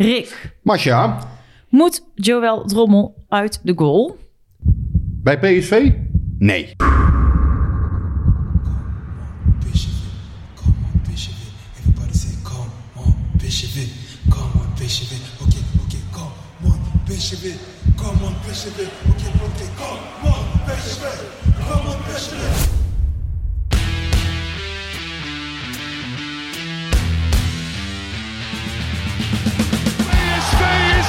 [0.00, 1.18] Rick, Masja,
[1.68, 4.16] moet Joël Drommel uit de goal?
[5.22, 5.90] bij PSV?
[6.38, 6.74] Nee.
[6.76, 6.92] Come
[10.84, 11.34] on, Bishop.
[11.78, 13.88] Everybody say, come on, Bishop.
[14.30, 15.10] Come on, Bishop.
[15.42, 17.56] Okay, okay, come on, Bishop.
[17.96, 18.34] Come on,
[22.06, 22.69] Bishop.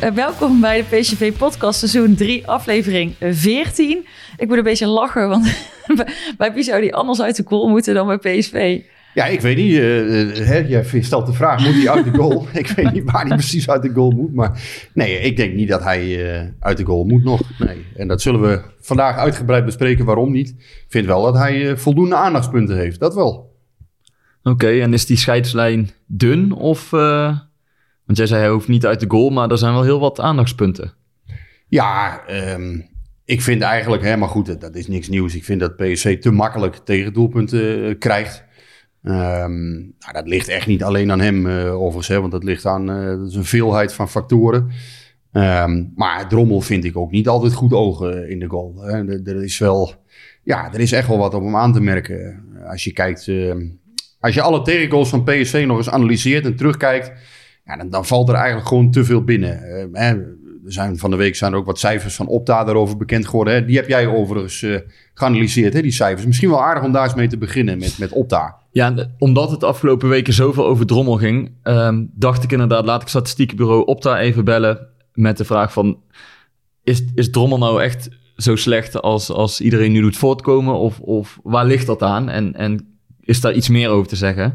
[0.00, 4.06] Welkom bij de PSV podcast seizoen 3 aflevering 14.
[4.36, 5.68] Ik moet een beetje lachen, want
[6.38, 8.80] bij wie zou die anders uit de goal moeten dan bij PSV?
[9.14, 9.72] Ja, ik weet niet.
[9.72, 12.46] eh, eh, hè, jij stelt de vraag, moet hij uit de goal?
[12.52, 14.34] ik weet niet waar hij precies uit de goal moet.
[14.34, 14.62] Maar
[14.94, 17.40] nee, ik denk niet dat hij eh, uit de goal moet nog.
[17.58, 17.84] Nee.
[17.96, 20.48] En dat zullen we vandaag uitgebreid bespreken waarom niet.
[20.58, 23.00] Ik vind wel dat hij eh, voldoende aandachtspunten heeft.
[23.00, 23.54] Dat wel.
[24.42, 26.52] Oké, en is die scheidslijn dun?
[26.52, 27.38] Of, eh,
[28.06, 30.20] want jij zei hij hoeft niet uit de goal, maar er zijn wel heel wat
[30.20, 30.92] aandachtspunten.
[31.68, 32.80] Ja, ehm,
[33.24, 35.34] ik vind eigenlijk, hè, maar goed, dat, is niks nieuws.
[35.34, 38.44] Ik vind dat PSV te makkelijk tegendoelpunten eh, krijgt.
[39.02, 42.66] Ehm, nou, dat ligt echt niet alleen aan hem, eh, overigens, hè, want dat ligt
[42.66, 44.70] aan eh, dat is een veelheid van factoren.
[45.32, 48.82] Ehm, maar Drommel vind ik ook niet altijd goed ogen in de goal.
[48.82, 49.22] Hè.
[49.24, 49.94] Er, is wel,
[50.42, 52.44] ja, er is echt wel wat op hem aan te merken.
[52.66, 53.30] Als je kijkt,
[54.20, 57.12] als je alle tegengoals van PSV nog eens analyseert en terugkijkt,
[57.66, 59.62] ja, dan, valt er eigenlijk gewoon te veel binnen.
[59.62, 60.14] Eh, hè,
[60.66, 63.54] er zijn van de week zijn er ook wat cijfers van Opta daarover bekend geworden.
[63.54, 63.64] Hè.
[63.64, 64.76] Die heb jij overigens eh,
[65.14, 66.26] geanalyseerd, hè, die cijfers.
[66.26, 68.56] Misschien wel aardig om daar eens mee te beginnen met, met Opta.
[68.70, 73.02] Ja, en omdat het afgelopen weken zoveel over Drommel ging, ehm, dacht ik inderdaad, laat
[73.02, 74.78] ik statistiekenbureau Opta even bellen
[75.12, 75.98] met de vraag van,
[76.82, 80.74] is, is Drommel nou echt zo slecht als, als iedereen nu doet voortkomen?
[80.74, 82.28] Of, of waar ligt dat aan?
[82.28, 84.54] En, en is daar iets meer over te zeggen?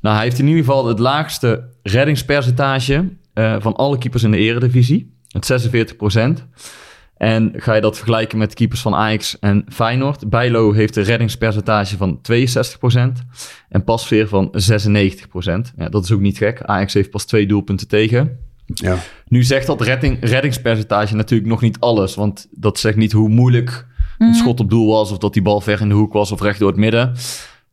[0.00, 4.38] Nou, hij heeft in ieder geval het laagste reddingspercentage eh, van alle keepers in de
[4.38, 5.14] eredivisie.
[5.28, 5.94] Het
[6.40, 6.44] 46%
[7.16, 10.30] En ga je dat vergelijken met de keepers van Ajax en Feyenoord.
[10.30, 12.96] Bijlo heeft een reddingspercentage van 62%
[13.68, 16.62] en Pasveer van 96% Ja, dat is ook niet gek.
[16.62, 18.38] Ajax heeft pas twee doelpunten tegen.
[18.74, 18.96] Ja.
[19.28, 22.14] Nu zegt dat redding, reddingspercentage natuurlijk nog niet alles.
[22.14, 23.86] Want dat zegt niet hoe moeilijk
[24.18, 25.10] een schot op doel was...
[25.10, 27.12] of dat die bal ver in de hoek was of recht door het midden.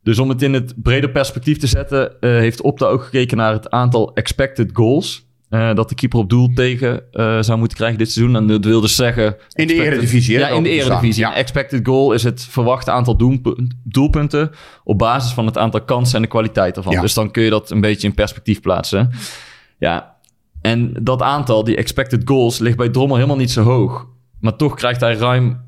[0.08, 2.20] Dus om het in het brede perspectief te zetten...
[2.20, 5.26] eh, heeft Opta ook gekeken naar het aantal expected goals...
[5.48, 8.36] eh, dat de keeper op doel tegen eh, zou moeten krijgen dit seizoen.
[8.36, 9.24] En dat wil dus zeggen...
[9.24, 11.22] In de expected- eredivisie, hè, Ja, in de eredivisie.
[11.22, 11.34] Ja.
[11.34, 14.50] Expected goal is het verwachte aantal doelpu- doelpunten...
[14.84, 16.92] op basis van het aantal kansen en de kwaliteit ervan.
[16.92, 17.00] Ja.
[17.00, 19.10] Dus dan kun je dat een beetje in perspectief plaatsen.
[19.78, 20.16] Ja,
[20.60, 24.06] en dat aantal, die expected goals, ligt bij Drommel helemaal niet zo hoog.
[24.40, 25.60] Maar toch krijgt hij ruim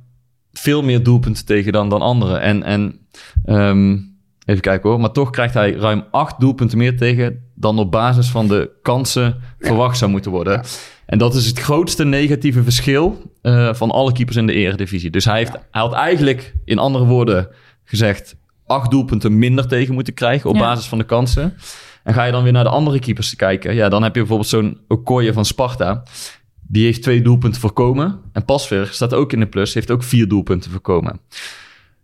[0.52, 2.40] veel meer doelpunten tegen dan, dan anderen.
[2.40, 2.98] En, en
[3.44, 3.96] ehm,
[4.44, 5.00] even kijken hoor.
[5.00, 9.40] Maar toch krijgt hij ruim acht doelpunten meer tegen dan op basis van de kansen
[9.58, 10.62] verwacht zou moeten worden.
[11.06, 15.10] En dat is het grootste negatieve verschil eh, van alle keepers in de eredivisie.
[15.10, 17.48] Dus hij, heeft, hij had eigenlijk, in andere woorden
[17.84, 18.36] gezegd,
[18.66, 21.54] acht doelpunten minder tegen moeten krijgen op basis van de kansen.
[22.02, 23.74] En ga je dan weer naar de andere keepers te kijken.
[23.74, 26.02] Ja, dan heb je bijvoorbeeld zo'n Okoye van Sparta.
[26.62, 28.20] Die heeft twee doelpunten voorkomen.
[28.32, 29.74] En Pasveer staat ook in de plus.
[29.74, 31.20] Heeft ook vier doelpunten voorkomen.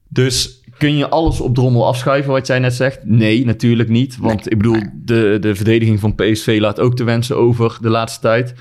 [0.09, 3.05] Dus kun je alles op Drommel afschuiven wat jij net zegt?
[3.05, 4.17] Nee, natuurlijk niet.
[4.21, 8.21] Want ik bedoel, de, de verdediging van PSV laat ook te wensen over de laatste
[8.21, 8.55] tijd.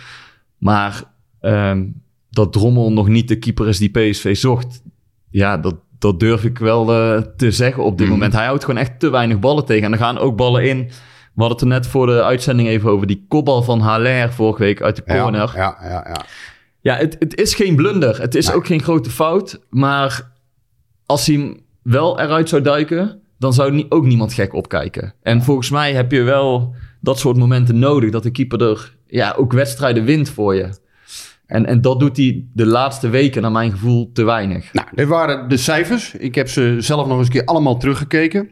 [0.58, 1.03] Maar
[1.42, 1.86] ehm,
[2.30, 4.81] dat Drommel nog niet de keeper is die PSV zocht...
[5.30, 8.34] Ja, dat, dat durf ik wel eh, te zeggen op dit moment.
[8.34, 9.84] Hij houdt gewoon echt te weinig ballen tegen.
[9.86, 10.78] En er gaan ook ballen in...
[11.34, 13.08] We hadden het er net voor de uitzending even over.
[13.08, 15.52] Die kopbal van Haller vorige week uit de corner.
[15.56, 16.26] Ja, ja, ja, ja.
[16.82, 18.22] Ja, het, het is geen blunder.
[18.22, 18.56] Het is Nee.
[18.56, 19.59] ook geen grote fout.
[19.70, 20.32] Maar
[21.06, 25.14] als hij wel eruit zou duiken, dan zou ook niemand gek opkijken.
[25.22, 28.11] En volgens mij heb je wel dat soort momenten nodig.
[28.11, 30.70] Dat de keeper er ja, ook wedstrijden wint voor je.
[31.46, 34.73] En, en dat doet hij de laatste weken, naar mijn gevoel, te weinig.
[34.73, 36.16] Nou, dit waren de cijfers.
[36.16, 38.49] Ik heb ze zelf nog eens een keer allemaal teruggekeken.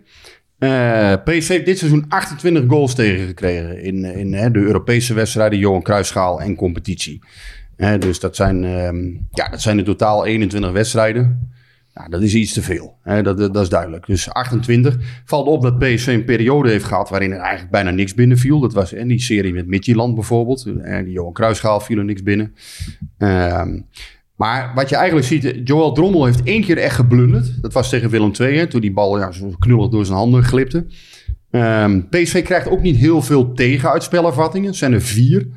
[0.60, 5.82] Eh PSV heeft dit seizoen 28 goals tegengekregen in, in hè, de Europese wedstrijden, Johan
[5.82, 7.22] Cruijffschaal en competitie.
[7.76, 11.53] Hè, dus dat zijn, ehm, ja, dat zijn in totaal 21 wedstrijden.
[11.94, 12.98] Nou, dat is iets te veel.
[13.02, 13.24] Hè?
[13.24, 14.06] Dat, dat, is duidelijk.
[14.06, 14.98] Dus 28.
[15.26, 18.60] Valt op dat PSV een periode heeft gehad waarin er eigenlijk bijna niks binnenviel.
[18.60, 20.66] Dat was in die serie met Midtjylland bijvoorbeeld.
[20.82, 22.56] En die Johan Cruijffschaal viel er niks binnen.
[23.18, 23.80] Ehm,
[24.36, 27.62] maar wat je eigenlijk ziet, Joel Drommel heeft één keer echt geblunderd.
[27.62, 30.86] Dat was tegen Willem II, toen die bal ja, zo knullig door zijn handen glipte.
[31.50, 34.68] Ehm, PSV krijgt ook niet heel veel tegenuitspelervattingen.
[34.68, 35.48] Het zijn er vier.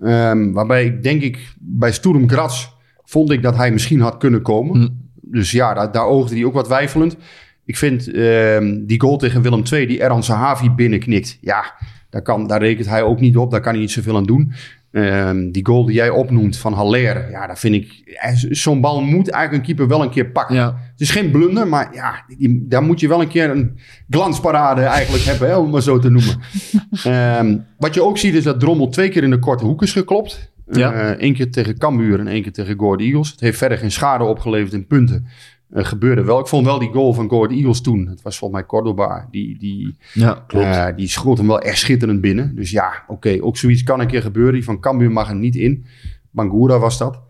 [0.00, 2.68] Ehm, waarbij ik denk ik bij Sturm Graz
[3.04, 5.07] vond ik dat hij misschien had kunnen komen.
[5.30, 7.16] Dus ja, daar, daar oogde hij ook wat weifelend.
[7.64, 11.38] Ik vind ehm, die goal tegen Willem II, die Erhan Sahavi binnenknikt.
[11.40, 11.74] Ja,
[12.10, 13.50] daar, kan, daar rekent hij ook niet op.
[13.50, 14.52] Daar kan hij niet zoveel aan doen.
[14.92, 17.30] Ehm, die goal die jij opnoemt van Haller.
[17.30, 18.16] Ja, daar vind ik...
[18.20, 20.54] eh, Zo'n bal moet eigenlijk een keeper wel een keer pakken.
[20.56, 20.66] Ja.
[20.92, 23.78] Het is geen blunder, maar ja, die, daar moet je wel een keer een
[24.10, 26.40] glansparade eigenlijk hebben, hè, om het maar zo te noemen.
[27.04, 29.92] Ehm, wat je ook ziet is dat Drommel twee keer in de korte hoek is
[29.92, 30.52] geklopt.
[30.70, 31.14] Ja.
[31.18, 33.30] Eén keer tegen Cambuur en één keer tegen Go Ahead Eagles.
[33.30, 35.26] Het heeft verder geen schade opgeleverd in punten.
[35.70, 36.38] Eh, gebeurde wel.
[36.38, 38.06] Ik vond wel die goal van Go Ahead Eagles toen.
[38.06, 39.28] Het was volgens mij Cordoba.
[39.30, 40.64] Die, die, Ja, klopt.
[40.66, 42.54] eh, die schoot hem wel echt schitterend binnen.
[42.54, 44.52] Dus ja, oké, ook zoiets kan een keer gebeuren.
[44.54, 45.84] Die van Cambuur mag er niet in.
[46.30, 47.20] Bangura was dat.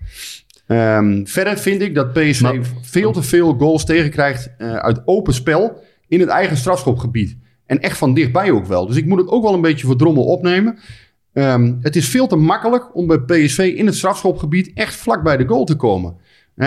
[0.66, 5.34] Ehm, verder vind ik dat PSV Maar- veel te veel goals tegenkrijgt eh, uit open
[5.34, 7.36] spel in het eigen strafschopgebied.
[7.66, 8.86] En echt van dichtbij ook wel.
[8.86, 10.78] Dus ik moet het ook wel een beetje voor drommel opnemen.
[11.32, 15.36] Ehm, het is veel te makkelijk om bij PSV in het strafschopgebied echt vlak bij
[15.36, 16.16] de goal te komen.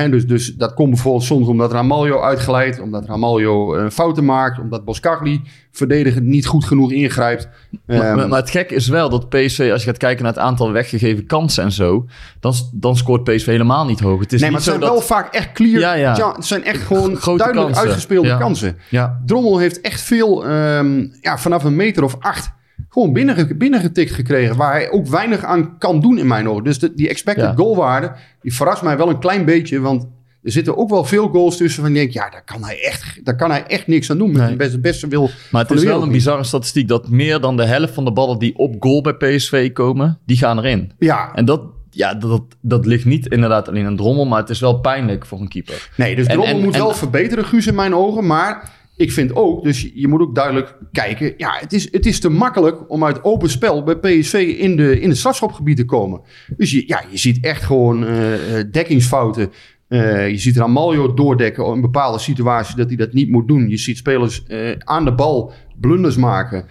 [0.09, 4.85] Dus, dus dat komt bijvoorbeeld soms omdat Ramaljo uitglijdt, omdat Ramaljo eh, fouten maakt, omdat
[4.85, 5.41] Boskagli
[5.71, 7.49] verdedigend niet goed genoeg ingrijpt.
[7.85, 10.33] Maar, Ehm, maar, maar het gekke is wel dat PSV, als je gaat kijken naar
[10.33, 12.05] het aantal weggegeven kansen en zo,
[12.39, 14.19] dan, dan scoort PSV helemaal niet hoog.
[14.19, 14.89] Het is nee, maar het zijn dat...
[14.89, 15.79] wel vaak echt clear.
[15.79, 16.33] Ja, ja.
[16.35, 17.87] het zijn echt gewoon Grote duidelijk kansen.
[17.87, 18.37] uitgespeelde Ja.
[18.37, 18.77] kansen.
[18.89, 22.51] Ja, Drommel heeft echt veel ehm, ja, vanaf een meter of acht
[22.93, 24.55] gewoon binnen, binnengetikt gekregen.
[24.57, 26.63] Waar hij ook weinig aan kan doen in mijn ogen.
[26.63, 27.53] Dus de, die expected Ja.
[27.55, 28.11] goalwaarde,
[28.41, 29.79] die verrast mij wel een klein beetje.
[29.79, 30.07] Want
[30.43, 33.25] er zitten ook wel veel goals tussen van je denkt, ja, daar kan hij echt,
[33.25, 34.31] daar kan hij echt niks aan doen.
[34.31, 34.49] Met Nee.
[34.49, 36.11] de beste, beste wil maar het is wel een niet.
[36.11, 39.71] bizarre statistiek dat meer dan de helft van de ballen die op goal bij PSV
[39.71, 40.91] komen, die gaan erin.
[40.99, 44.59] Ja, En dat, ja, dat, dat ligt niet inderdaad alleen aan Drommel, maar het is
[44.59, 45.89] wel pijnlijk voor een keeper.
[45.97, 48.25] Nee, dus En- Drommel en- moet en- wel verbeteren, Guus, in mijn ogen.
[48.25, 48.69] Maar
[49.01, 51.33] ik vind ook, dus je- moet ook duidelijk kijken.
[51.37, 54.99] Ja, het is, het is te makkelijk om uit open spel bij PSV in, de,
[54.99, 56.21] in het strafschopgebied te komen.
[56.57, 59.51] Dus je, ja, je ziet echt gewoon eh, eh, dekkingsfouten.
[59.87, 63.69] Eh, je ziet Ramaljo doordekken in bepaalde situaties dat hij dat niet moet doen.
[63.69, 64.43] Je ziet spelers
[64.77, 66.65] aan de bal blunders maken.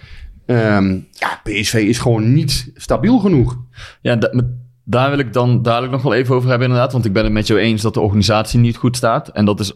[0.47, 3.59] Ehm, ja, PSV is gewoon niet stabiel genoeg.
[4.03, 4.19] Ja,
[4.85, 6.93] daar wil ik dan dadelijk nog wel even over hebben inderdaad.
[6.93, 9.29] Want ik ben het met jou eens dat de organisatie niet goed staat.
[9.29, 9.73] En dat is,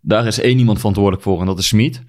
[0.00, 2.02] daar is één iemand verantwoordelijk voor en dat is Smit.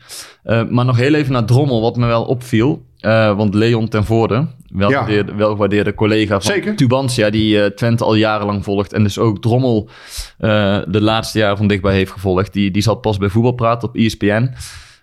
[0.43, 2.85] Eh, maar nog heel even naar Drommel, wat me wel opviel.
[2.99, 6.75] Eh, want Leon ten Voorde, welgewaardeerde, welgewaardeerde collega van Zeker.
[6.75, 7.29] Tubantia...
[7.29, 9.89] die eh, Twente al jarenlang volgt en dus ook Drommel
[10.37, 12.53] de laatste jaren van dichtbij heeft gevolgd.
[12.53, 14.53] Die, die zat pas bij Voetbalpraat op ESPN.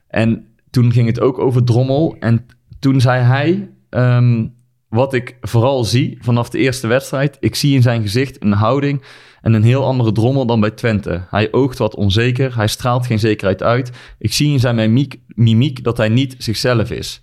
[0.08, 2.16] En toen ging het ook over Drommel.
[2.20, 2.46] En
[2.80, 3.70] toen zei hij...
[3.90, 4.44] ehm,
[4.88, 9.02] wat ik vooral zie vanaf de eerste wedstrijd, ik zie in zijn gezicht een houding
[9.46, 11.22] en een heel andere drommel dan bij Twente.
[11.30, 13.90] Hij oogt wat onzeker, hij straalt geen zekerheid uit.
[14.18, 17.20] Ik zie in zijn mimiek, mimiek dat hij niet zichzelf is.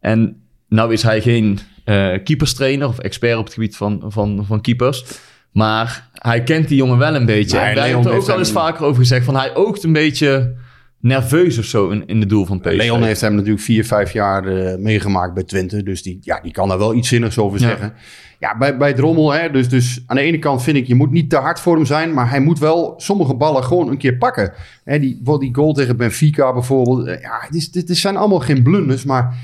[0.00, 4.60] En nou is hij geen eh keeperstrainer of expert op het gebied van, van, van
[4.60, 5.04] keepers.
[5.52, 7.58] Maar hij kent die jongen wel een beetje.
[7.58, 9.92] Nee, en wij hebben er ook al eens vaker over gezegd van hij oogt een
[9.92, 10.54] beetje
[11.00, 12.76] nerveus of zo in, in de doel van PSV.
[12.76, 15.82] Leon heeft hem natuurlijk vier, vijf jaar eh, meegemaakt bij Twente.
[15.82, 17.68] Dus die, ja, die kan daar wel iets zinnigs over Ja.
[17.68, 17.92] zeggen.
[18.40, 21.10] Ja, bij, bij Drommel, hè, dus, dus aan de ene kant vind ik, je moet
[21.10, 22.12] niet te hard voor hem zijn.
[22.14, 24.52] Maar hij moet wel sommige ballen gewoon een keer pakken.
[24.84, 27.06] Hè, die, die goal tegen Benfica bijvoorbeeld.
[27.06, 29.04] eh, Ja, het, is, dit dit zijn allemaal geen blunders.
[29.04, 29.36] Maar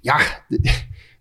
[0.00, 0.16] ja,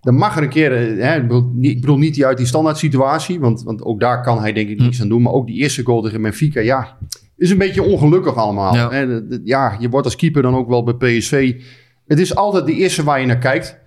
[0.02, 0.72] dan mag er een keer...
[1.00, 3.40] eh, Hè, ik, bedoel, niet- ik bedoel niet die uit die standaard situatie.
[3.40, 5.22] Want, want ook daar kan hij denk ik niks aan doen.
[5.22, 6.98] Maar ook die eerste goal tegen Benfica, ja...
[7.38, 8.76] Is een beetje ongelukkig allemaal.
[8.76, 8.90] Ja.
[8.90, 11.62] Hè, ja, je wordt als keeper dan ook wel bij PSV.
[12.08, 13.78] Het is altijd de eerste waar je naar kijkt.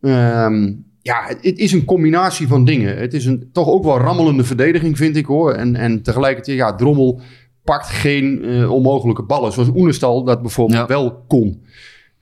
[0.00, 0.72] Ehm,
[1.06, 2.96] ja, het, het is een combinatie van dingen.
[2.96, 5.52] Het is een toch ook wel rammelende verdediging, vind ik hoor.
[5.52, 7.20] En, en tegelijkertijd, ja, Drommel
[7.64, 9.52] pakt geen eh, onmogelijke ballen.
[9.52, 10.86] Zoals Oenestal dat bijvoorbeeld Ja.
[10.86, 11.62] wel kon.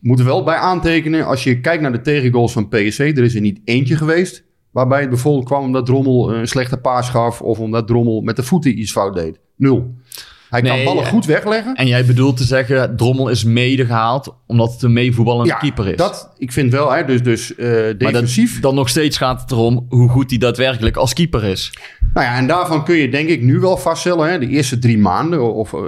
[0.01, 3.35] Moet er wel bij aantekenen, als je kijkt naar de tegengoals van PSV, er is
[3.35, 4.45] er niet eentje geweest.
[4.71, 7.43] Waarbij het bijvoorbeeld kwam omdat Drommel een slechte paas gaf.
[7.43, 9.39] Of omdat Drommel met de voeten iets fout deed.
[9.57, 9.95] Nul.
[10.55, 11.09] Hij kan ballen ja.
[11.09, 11.75] goed wegleggen.
[11.75, 15.97] En jij bedoelt te zeggen, Drommel is mede gehaald omdat het een meevoetballende keeper is.
[15.97, 18.61] Dat, ik vind wel, hè, dus, dus eh, dat- defensief.
[18.61, 21.73] dan nog steeds gaat het erom hoe goed hij daadwerkelijk als keeper is.
[22.15, 24.99] Nou ja, en daarvan kun je denk ik nu wel vaststellen, hè, de eerste drie
[24.99, 25.81] maanden, of eh,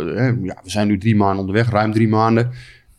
[0.42, 2.50] ja, we zijn nu drie maanden onderweg, ruim drie maanden,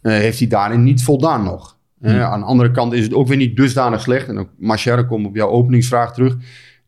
[0.01, 1.75] eh, heeft hij daarin niet voldaan nog.
[2.01, 4.27] Eh, aan de andere kant is het ook weer niet dusdanig slecht.
[4.27, 6.36] En ook Marcher, kom op jouw openingsvraag terug.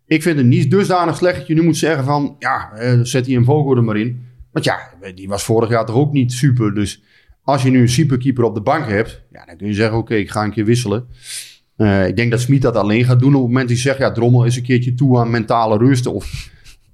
[0.07, 3.25] Ik vind het niet dusdanig slecht dat je nu moet zeggen van, ja, eh, zet
[3.25, 4.27] hij een Vogel er maar in.
[4.51, 4.79] Want ja,
[5.15, 6.73] die was vorig jaar toch ook niet super.
[6.75, 7.03] Dus
[7.43, 10.15] als je nu een superkeeper op de bank hebt, ja, dan kun je zeggen, oké,
[10.15, 11.07] ik ga een keer wisselen.
[11.75, 13.97] Eh, ik denk dat Smit dat alleen gaat doen op het moment dat hij zegt,
[13.97, 16.05] ja, Drommel is een keertje toe aan mentale rust.
[16.05, 16.49] Of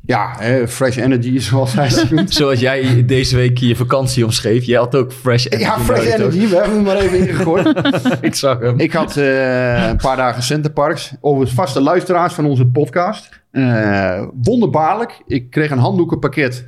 [0.06, 2.34] ja, hè, fresh energy zoals hij het noemt.
[2.34, 4.64] Zoals jij deze week je vakantie omschreef.
[4.64, 5.64] Jij had ook fresh energy.
[5.64, 7.74] Ja, fresh energy, we hebben hem maar even ingegooid.
[8.22, 8.80] Ik zag hem.
[8.80, 11.14] Ik had eh, een paar dagen Centerparks.
[11.22, 13.44] Over vaste luisteraars van onze podcast.
[13.52, 15.22] Eh, wonderbaarlijk.
[15.28, 16.66] Ik kreeg een handdoekenpakket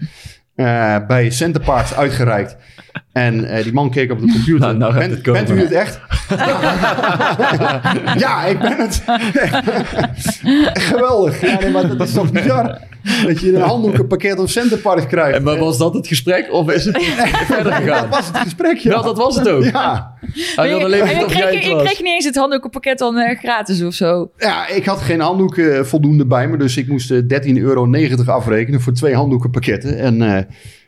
[1.07, 2.57] bij Centerparks uitgereikt.
[3.17, 4.59] En eh, die man keek op de computer.
[4.59, 5.45] Nou, nou bent, het komen.
[5.45, 5.99] bent u het echt?
[8.23, 9.03] ja, ik ben het.
[10.89, 11.41] Geweldig.
[11.41, 12.79] Ja, nee, maar dat is toch bizar?
[13.25, 15.37] Dat je een handdoekenpakket op Centerparks krijgt.
[15.37, 17.03] En maar was dat het gesprek of is het
[17.51, 18.09] verder dat gegaan?
[18.09, 18.91] was het gesprek, ja.
[18.91, 19.63] Ja, dat was het ook.
[19.63, 20.13] Ja.
[20.55, 24.31] Hij wilde alleen of kreeg, kreeg niet eens het handdoekenpakket dan eh, gratis of zo.
[24.37, 26.57] Ja, ik had geen handdoeken voldoende bij me.
[26.57, 27.91] Dus ik moest eh, 13,90 euro
[28.25, 29.99] afrekenen voor twee handdoekenpakketten.
[29.99, 30.43] En eh,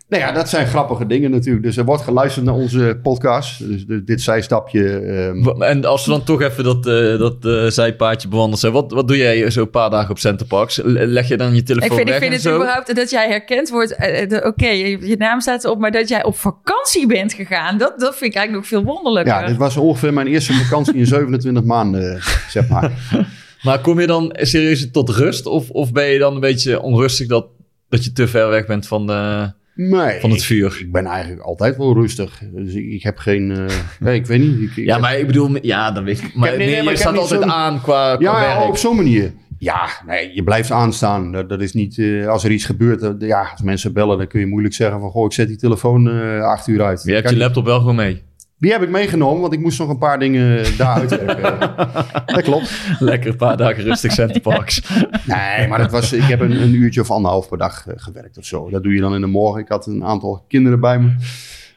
[0.09, 1.63] nou ja, dat zijn grappige dingen natuurlijk.
[1.65, 3.67] Dus er wordt geluisterd naar onze podcast.
[3.67, 4.99] Dus dit zijstapje.
[4.99, 8.73] ehm, En als we dan toch even dat, eh, dat eh, zijpaadje bewandeld zijn.
[8.73, 10.81] Wat, wat doe jij zo een paar dagen op Centerparks?
[10.83, 12.55] Le- Leg je dan je telefoon Ik vind, ik vind en het zo?
[12.55, 13.95] überhaupt dat jij herkend wordt.
[13.95, 17.99] eh, Oké, je, je naam staat erop, maar dat jij op vakantie bent gegaan, dat,
[17.99, 19.33] dat vind ik eigenlijk nog veel wonderlijker.
[19.33, 22.91] ja, dit was ongeveer mijn eerste vakantie in 27 maanden, eh, zeg maar.
[23.63, 25.45] Maar kom je dan serieus tot rust?
[25.45, 27.45] Of, of ben je dan een beetje onrustig dat,
[27.89, 29.51] dat je te ver weg bent van, de,
[29.81, 30.77] Nee, van het ik, vuur?
[30.79, 32.41] ik ben eigenlijk altijd wel rustig.
[32.51, 33.51] Dus ik, ik heb geen...
[33.51, 33.65] eh,
[33.99, 34.61] nee, ik weet niet.
[34.61, 36.35] Ik, ik Ja, heb- maar ik bedoel, ja, dan weet ik.
[36.35, 38.69] Maar, nee, nee, nee, maar je staat altijd aan qua, qua Ja, werk.
[38.69, 39.31] op zo'n manier.
[39.57, 41.31] Ja, nee, je blijft aanstaan.
[41.31, 44.39] Dat, dat is niet, eh, als er iets gebeurt, ja, als mensen bellen, dan kun
[44.39, 47.01] je moeilijk zeggen van, goh, ik zet die telefoon eh, acht uur uit.
[47.03, 48.21] Je hebt je laptop wel gewoon mee.
[48.59, 51.59] Die heb ik meegenomen, want ik moest nog een paar dingen daar uitwerken.
[52.35, 52.81] dat klopt.
[52.99, 54.81] Lekker een paar dagen rustig Centerparks.
[55.25, 58.37] Nee, maar dat was, ik heb een, een uurtje of anderhalf per dag eh, gewerkt
[58.37, 58.69] of zo.
[58.69, 59.61] Dat doe je dan in de morgen.
[59.61, 61.15] Ik had een aantal kinderen bij me.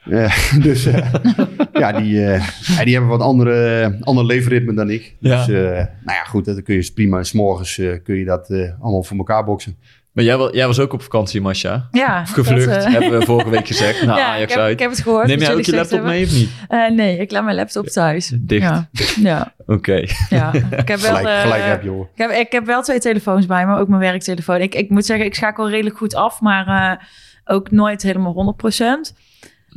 [0.09, 1.13] Eh, dus eh,
[1.73, 5.15] ja, die, eh, ja, die hebben wat andere, ander leefritme dan ik.
[5.19, 5.45] Ja.
[5.45, 7.23] Dus eh, nou ja, goed, dat kun je prima.
[7.23, 8.49] S'morgens eh kun je dat
[8.79, 9.77] allemaal voor elkaar boksen.
[10.13, 11.87] Maar jij, jij was ook op vakantie, Masha.
[11.91, 14.05] Ja, Of gevlucht, dat, eh, hebben we vorige week gezegd.
[14.05, 14.71] Nou, ja, Ajax ik heb, uit.
[14.73, 15.27] ik heb het gehoord.
[15.27, 16.11] Neem jij ook je laptop hebben.
[16.11, 16.49] mee of niet?
[16.67, 18.33] Eh, nee, ik laat mijn laptop thuis.
[18.39, 18.63] Dicht.
[18.63, 18.87] Ja,
[19.19, 20.05] ja, Oké.
[20.29, 20.53] ja.
[20.53, 22.09] Ik heb wel, Gelijk, eh, gelijk heb je hoor.
[22.13, 24.61] Ik heb, ik heb wel twee telefoons bij me, ook mijn werktelefoon.
[24.61, 27.05] Ik, ik moet zeggen, ik schakel redelijk goed af, maar eh,
[27.55, 28.55] ook nooit helemaal
[29.13, 29.13] 100%.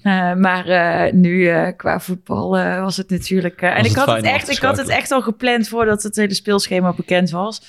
[0.03, 2.51] Eh, maar eh, nu eh, qua voetbal
[2.81, 3.63] was het natuurlijk.
[3.63, 6.35] en ik het had het, echt, ik had het echt al gepland voordat het hele
[6.35, 7.63] speelschema bekend was.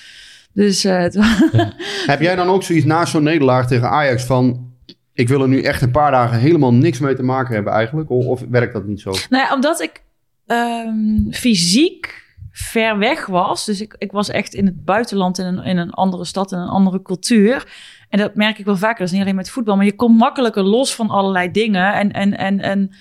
[0.57, 1.17] Dus eh, het
[2.11, 4.71] Heb jij dan ook zoiets na zo'n nederlaag tegen Ajax van...
[5.13, 8.09] Ik wil er nu echt een paar dagen helemaal niks mee te maken hebben eigenlijk?
[8.09, 9.11] Of, of werkt dat niet zo?
[9.29, 10.03] Nou ja, omdat ik
[10.45, 13.65] ehm, fysiek ver weg was.
[13.65, 16.57] Dus ik, ik was echt in het buitenland, in een, in een andere stad, in
[16.57, 17.67] een andere cultuur.
[18.09, 18.97] En dat merk ik wel vaker.
[18.97, 19.75] Dat is niet alleen met voetbal.
[19.75, 21.93] Maar je komt makkelijker los van allerlei dingen.
[21.93, 22.91] En, en, en, en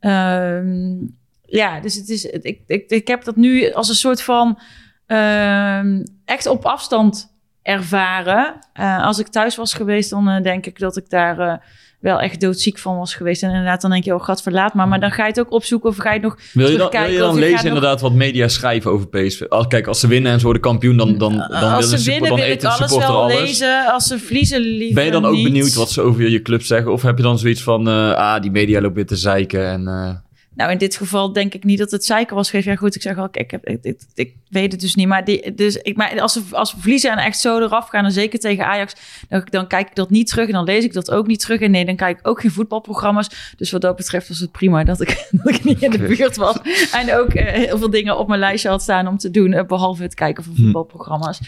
[0.00, 1.06] ehm,
[1.42, 4.58] ja, dus het is, ik, ik, ik heb dat nu als een soort van
[6.24, 7.32] echt op afstand
[7.62, 8.54] ervaren.
[8.72, 11.54] Eh, als ik thuis was geweest, dan eh, denk ik dat ik daar eh,
[12.00, 13.42] wel echt doodziek van was geweest.
[13.42, 14.88] En inderdaad, dan denk je, oh god, verlaat maar.
[14.88, 16.90] Maar dan ga je het ook opzoeken of ga je het nog Wil je dan,
[16.90, 19.42] wil je dan of je lezen gaat nog- inderdaad wat media schrijven over PSV?
[19.42, 22.28] Als, kijk, als ze winnen en ze worden kampioen, dan, dan, dan, als ze winnen
[22.28, 23.40] dan wil ik alles wel alles.
[23.40, 23.92] lezen.
[23.92, 25.44] Als ze verliezen liever Ben je dan ook niet.
[25.44, 26.92] benieuwd wat ze over je club zeggen?
[26.92, 30.22] Of heb je dan zoiets van, ah, die media loopt weer te zeiken en...
[30.54, 32.68] Nou, in dit geval denk ik niet dat het zeiken was geweest.
[32.68, 35.06] Ja, goed, ik zeg al, ik, ik, heb, ik, ik, ik weet het dus niet.
[35.06, 38.04] Maar, die, dus ik, maar als, ze, als we verliezen en echt zo eraf gaan,
[38.04, 38.94] en zeker tegen Ajax,
[39.28, 40.46] dan, dan kijk ik dat niet terug.
[40.46, 41.60] En dan lees ik dat ook niet terug.
[41.60, 43.54] En nee, dan kijk ik ook geen voetbalprogramma's.
[43.56, 46.36] Dus wat dat betreft was het prima dat ik, dat ik niet in de buurt
[46.36, 46.56] was.
[46.92, 49.66] En ook eh, heel veel dingen op mijn lijstje had staan om te doen, eh,
[49.66, 51.40] behalve het kijken van voetbalprogramma's.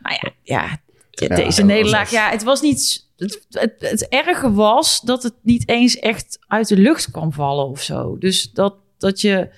[0.00, 0.78] Maar ja, ja,
[1.14, 3.02] Ja, deze nederlaag, ja, het was niet...
[3.16, 7.66] Het, het, het erge was dat het niet eens echt uit de lucht kwam vallen
[7.68, 8.18] of zo.
[8.18, 9.48] Dus dat, dat je...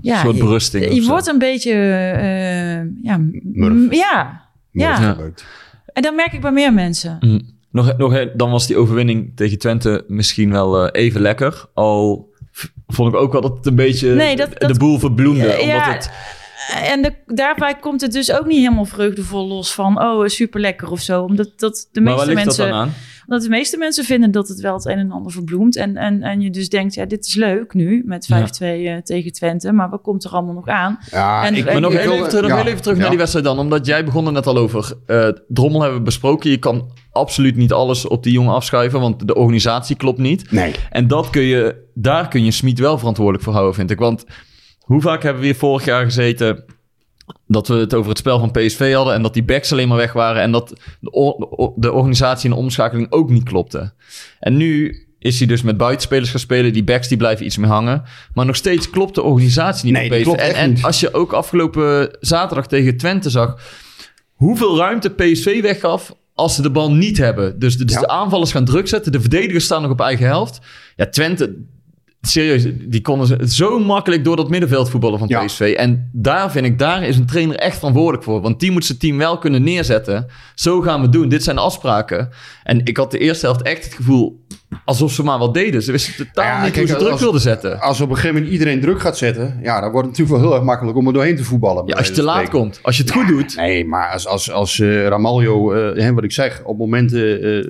[0.00, 0.84] Ja, een soort je- berusting.
[0.84, 1.08] je, of zo.
[1.08, 1.72] wordt een beetje...
[1.72, 3.94] eh, ja, Murf.
[3.94, 5.16] ja, ja.
[5.92, 7.16] En dat merk ik bij meer mensen.
[7.20, 7.40] Mm.
[7.70, 11.64] Nog, nog, dan was die overwinning tegen Twente misschien wel eh, even lekker.
[11.74, 12.30] Al
[12.86, 15.40] vond ik ook wel dat het een beetje Nee, dat- de dat- boel verbloemde.
[15.46, 15.92] Ja, omdat ja.
[15.92, 16.10] het,
[16.84, 20.02] En de, daarbij komt het dus ook niet helemaal vreugdevol los van...
[20.02, 21.22] oh, super lekker of zo.
[21.22, 22.64] Omdat dat de maar waar meeste ligt mensen...
[22.64, 22.94] dat dan aan?
[23.26, 25.76] Omdat de meeste mensen vinden dat het wel het een en ander verbloemt.
[25.76, 29.32] En, en, en je dus denkt, ja, dit is leuk nu met 5-2 eh, tegen
[29.32, 29.72] Twente.
[29.72, 30.98] Maar wat komt er allemaal nog aan?
[31.10, 33.00] Ja, En- ik, en- Maar nog heel even, terug- nog ja, heel even terug ja.
[33.00, 33.58] naar die wedstrijd dan.
[33.58, 34.92] Omdat jij begon er net al over.
[35.06, 36.50] eh, Drommel hebben we besproken.
[36.50, 39.00] Je kan absoluut niet alles op die jongen afschuiven.
[39.00, 40.50] Want de organisatie klopt niet.
[40.50, 40.74] Nee.
[40.90, 43.98] En dat kun je, daar kun je Smit wel verantwoordelijk voor houden, vind ik.
[43.98, 44.24] Want
[44.82, 46.64] hoe vaak hebben we hier vorig jaar gezeten
[47.46, 49.96] dat we het over het spel van PSV hadden en dat die backs alleen maar
[49.96, 50.68] weg waren en dat
[51.00, 53.92] de, de organisatie en de omschakeling ook niet klopte.
[54.40, 56.72] En nu is hij dus met buitenspelers gaan spelen.
[56.72, 58.02] Die backs die blijven iets meer hangen.
[58.34, 60.22] Maar nog steeds klopt de organisatie niet Nee, PSV.
[60.22, 63.58] klopt En, en als je ook afgelopen zaterdag tegen Twente zag...
[64.32, 67.58] hoeveel ruimte PSV weggaf als ze de bal niet hebben.
[67.58, 68.00] Dus, de, dus Ja.
[68.00, 69.12] de aanvallers gaan druk zetten.
[69.12, 70.60] De verdedigers staan nog op eigen helft.
[70.96, 71.56] Ja, Twente...
[72.26, 75.44] Serieus, die konden ze zo makkelijk door dat middenveld voetballen van Ja.
[75.44, 75.74] PSV.
[75.78, 78.40] En daar vind ik, daar is een trainer echt verantwoordelijk voor.
[78.40, 80.26] Want die moet zijn team wel kunnen neerzetten.
[80.54, 81.28] Zo gaan we doen.
[81.28, 82.28] Dit zijn de afspraken.
[82.64, 84.40] En ik had de eerste helft echt het gevoel
[84.84, 85.82] alsof ze maar wat deden.
[85.82, 87.80] Ze wisten totaal Ja, niet kijk, hoe ze druk als- wilden zetten.
[87.80, 90.48] Als op een gegeven moment iedereen druk gaat zetten, ja, dan wordt het natuurlijk wel
[90.48, 91.86] heel erg makkelijk om er doorheen te voetballen.
[91.86, 92.78] Ja, als je te laat komt.
[92.82, 93.56] Als je het goed doet.
[93.56, 97.20] Nee, maar als, als, als eh, Ramaljo, eh, hè, wat ik zeg, op momenten,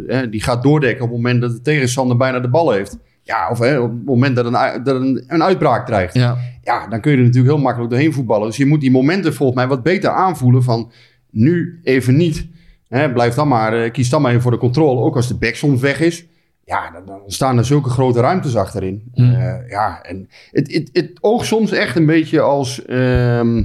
[0.06, 2.97] hè, die gaat doordekken op het moment dat de tegenstander bijna de bal heeft.
[3.23, 6.14] Ja, of hè, op het moment dat een, dat een, een uitbraak dreigt.
[6.14, 6.37] Ja.
[6.62, 8.47] Ja, dan kun je er natuurlijk heel makkelijk doorheen voetballen.
[8.47, 10.93] Dus je moet die momenten volgens mij wat beter aanvoelen van
[11.31, 12.47] nu even niet.
[12.88, 15.00] Hè, blijf dan maar, eh, kies dan maar even voor de controle.
[15.00, 16.26] Ook als de back soms weg is.
[16.64, 19.11] Ja, dan, dan staan er zulke grote ruimtes achterin.
[19.14, 19.35] Hmm.
[19.35, 22.85] Eh, ja, en het, het, het oogt soms echt een beetje als...
[22.85, 23.62] ehm,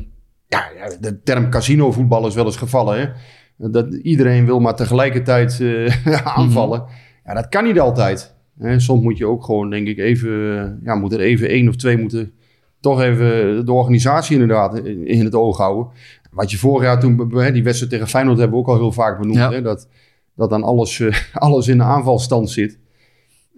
[0.48, 0.64] ja,
[1.00, 3.00] de term casino voetbal is wel eens gevallen.
[3.00, 3.10] Hè?
[3.70, 6.84] Dat iedereen wil maar tegelijkertijd eh, aanvallen.
[7.26, 8.36] Ja, dat kan niet altijd.
[8.60, 8.80] Hè?
[8.80, 10.60] Soms moet je ook gewoon, denk ik, even...
[10.60, 12.32] eh, Ja, moet er even één of twee moeten...
[12.80, 15.88] Toch even de organisatie inderdaad in het oog houden.
[16.32, 17.30] Wat je vorig jaar toen...
[17.54, 19.38] Die wedstrijd tegen Feyenoord hebben we ook al heel vaak benoemd.
[19.38, 19.52] Ja.
[19.52, 19.62] Hè?
[19.62, 19.88] Dat,
[20.36, 22.78] dat dan alles, eh, alles in de aanvalstand zit.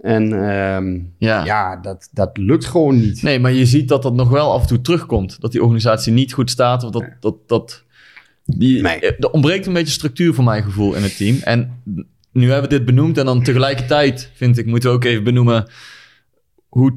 [0.02, 1.46] En ehm, Ja.
[1.46, 3.22] ja, dat, dat lukt gewoon niet.
[3.24, 5.42] Nee, maar je ziet dat dat nog wel af en toe terugkomt.
[5.42, 6.84] Dat die organisatie niet goed staat.
[6.84, 7.06] Of dat...
[7.20, 7.84] dat, dat
[8.46, 9.00] die, Nee.
[9.00, 11.38] eh, Er ontbreekt een beetje structuur voor mijn gevoel in het team.
[11.44, 11.82] En
[12.40, 13.18] nu hebben we dit benoemd.
[13.18, 15.70] En dan tegelijkertijd, vind ik, moeten we ook even benoemen...
[16.68, 16.94] hoe,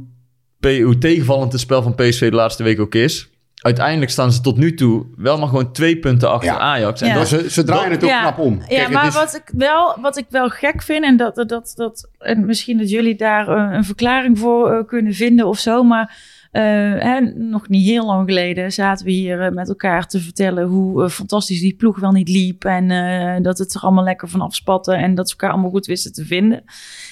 [0.60, 3.30] hoe tegenvallend het spel van PSV de laatste week ook is.
[3.62, 6.58] Uiteindelijk staan ze tot nu toe wel maar gewoon twee punten achter Ja.
[6.58, 7.00] Ajax.
[7.00, 7.14] En Ja.
[7.14, 8.58] dat, ze, ze draaien het ook knap om.
[8.60, 11.72] Ja, Kijk, maar is- wat, ik wel, wat ik wel gek vind, en, dat, dat,
[11.76, 15.82] dat, en misschien dat jullie daar eh, een verklaring voor eh, kunnen vinden of zo,
[15.82, 16.16] maar
[16.52, 16.62] eh,
[16.98, 21.04] hè, nog niet heel lang geleden zaten we hier eh, met elkaar te vertellen hoe
[21.04, 24.40] eh, fantastisch die ploeg wel niet liep en eh, dat het er allemaal lekker van
[24.40, 26.64] afspatte en dat ze elkaar allemaal goed wisten te vinden.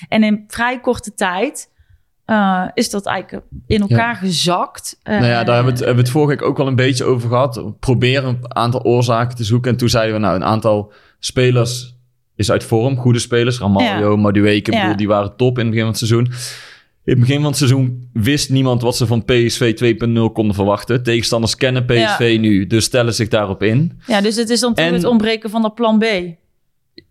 [0.08, 1.70] En in vrij korte tijd
[2.24, 4.98] eh, is dat eigenlijk in elkaar gezakt.
[5.02, 7.04] Nou ja, daar hebben we, het, hebben we het vorige week ook wel een beetje
[7.04, 7.78] over gehad.
[7.80, 9.70] Proberen een aantal oorzaken te zoeken.
[9.70, 11.98] En toen zeiden we, nou, een aantal spelers
[12.36, 12.96] is uit vorm.
[12.96, 13.58] Goede spelers.
[13.58, 14.80] Ramaljo, Madueke, Ja.
[14.80, 16.32] bedoel, die waren top in het begin van het seizoen.
[17.10, 19.74] In het begin van het seizoen wist niemand wat ze van PSV
[20.06, 21.02] 2.0 konden verwachten.
[21.02, 24.00] Tegenstanders kennen PSV nu, dus stellen zich daarop in.
[24.06, 26.04] Ja, dus het is dan En- het ontbreken van dat plan B.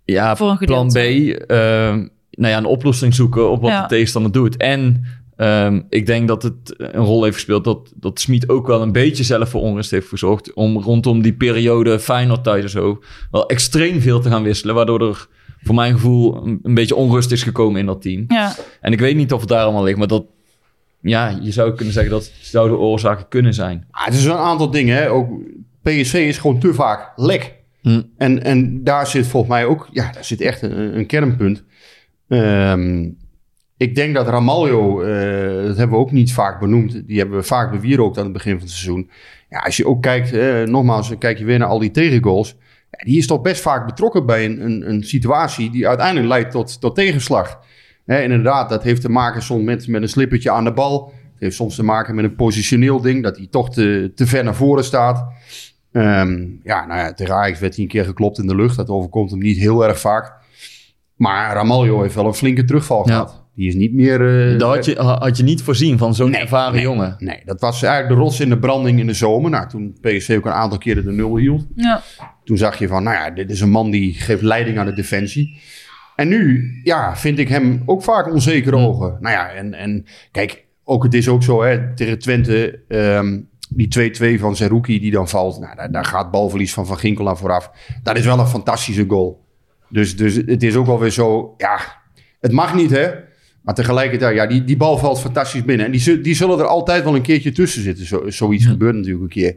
[0.05, 0.95] Ja, Voor een plan B.
[0.95, 1.97] ehm,
[2.31, 3.81] nou ja, een oplossing zoeken op wat Ja.
[3.81, 4.57] de tegenstander doet.
[4.57, 5.03] En
[5.35, 8.91] ehm, ik denk dat het een rol heeft gespeeld dat, dat Smit ook wel een
[8.91, 10.53] beetje zelf voor onrust heeft gezorgd.
[10.53, 12.99] Om rondom die periode Feyenoord thuis en zo
[13.31, 14.75] wel extreem veel te gaan wisselen.
[14.75, 15.27] Waardoor er
[15.63, 18.25] voor mijn gevoel een, een beetje onrust is gekomen in dat team.
[18.27, 20.25] Ja, En ik weet niet of het daar allemaal ligt, maar dat...
[21.01, 23.87] Ja, je zou kunnen zeggen dat zouden oorzaken kunnen zijn.
[23.91, 24.95] Ah, het is een aantal dingen.
[24.95, 25.09] Hè.
[25.09, 25.29] Ook
[25.81, 27.55] PSV is gewoon te vaak lek.
[27.81, 28.01] Hm.
[28.17, 31.63] En, en daar zit volgens mij ook, ja, daar zit echt een, een kernpunt.
[32.27, 33.09] Ehm,
[33.77, 37.07] ik denk dat Ramaljo, eh, dat hebben we ook niet vaak benoemd.
[37.07, 39.09] Die hebben we vaak bewierookt aan het begin van het seizoen.
[39.49, 42.55] Ja, als je ook kijkt, eh, nogmaals, kijk je weer naar al die tegengoals.
[42.89, 46.81] Die is toch best vaak betrokken bij een, een, een situatie die uiteindelijk leidt tot,
[46.81, 47.59] tot tegenslag.
[48.05, 51.05] Inderdaad, dat heeft te maken soms met, met een slippertje aan de bal.
[51.31, 54.43] Het heeft soms te maken met een positioneel ding, dat hij toch te, te ver
[54.43, 55.27] naar voren staat.
[55.91, 58.75] Ehm, ja, nou ja, tegen Ajax werd hij een keer geklopt in de lucht.
[58.75, 60.33] Dat overkomt hem niet heel erg vaak.
[61.15, 63.13] Maar Ramaljo heeft wel een flinke terugval Ja.
[63.13, 63.43] gehad.
[63.59, 64.51] Die is niet meer...
[64.53, 66.81] eh, Dat had je, had je niet voorzien van zo'n Nee, ervaren nee.
[66.81, 67.15] jongen.
[67.17, 69.49] Nee, dat was eigenlijk de rots in de branding in de zomer.
[69.51, 71.65] Nou, toen PSV ook een aantal keren de nul hield.
[71.75, 72.01] ja.
[72.43, 74.93] Toen zag je van, nou ja, dit is een man die geeft leiding aan de
[74.93, 75.59] defensie.
[76.15, 78.83] En nu, ja, vind ik hem ook vaak onzekere Hm.
[78.83, 79.17] ogen.
[79.19, 83.87] Nou ja, en, en kijk, ook het is ook zo, hè, tegen Twente, ehm, die
[83.87, 85.59] 2-2 van Zerouki die dan valt.
[85.59, 87.71] Nou, daar, daar gaat balverlies van Van Ginkel aan vooraf.
[88.03, 89.45] Dat is wel een fantastische goal.
[89.89, 91.79] Dus, dus het is ook alweer zo, ja,
[92.39, 93.09] het mag niet, hè.
[93.61, 95.85] Maar tegelijkertijd, ja, die, die bal valt fantastisch binnen.
[95.85, 98.05] En die, die zullen er altijd wel een keertje tussen zitten.
[98.05, 99.55] Zo, zoiets gebeurt natuurlijk een keer.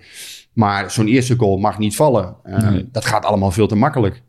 [0.52, 2.34] Maar zo'n eerste goal mag niet vallen.
[2.44, 2.88] Eh, Nee.
[2.92, 4.22] Dat gaat allemaal veel te makkelijk.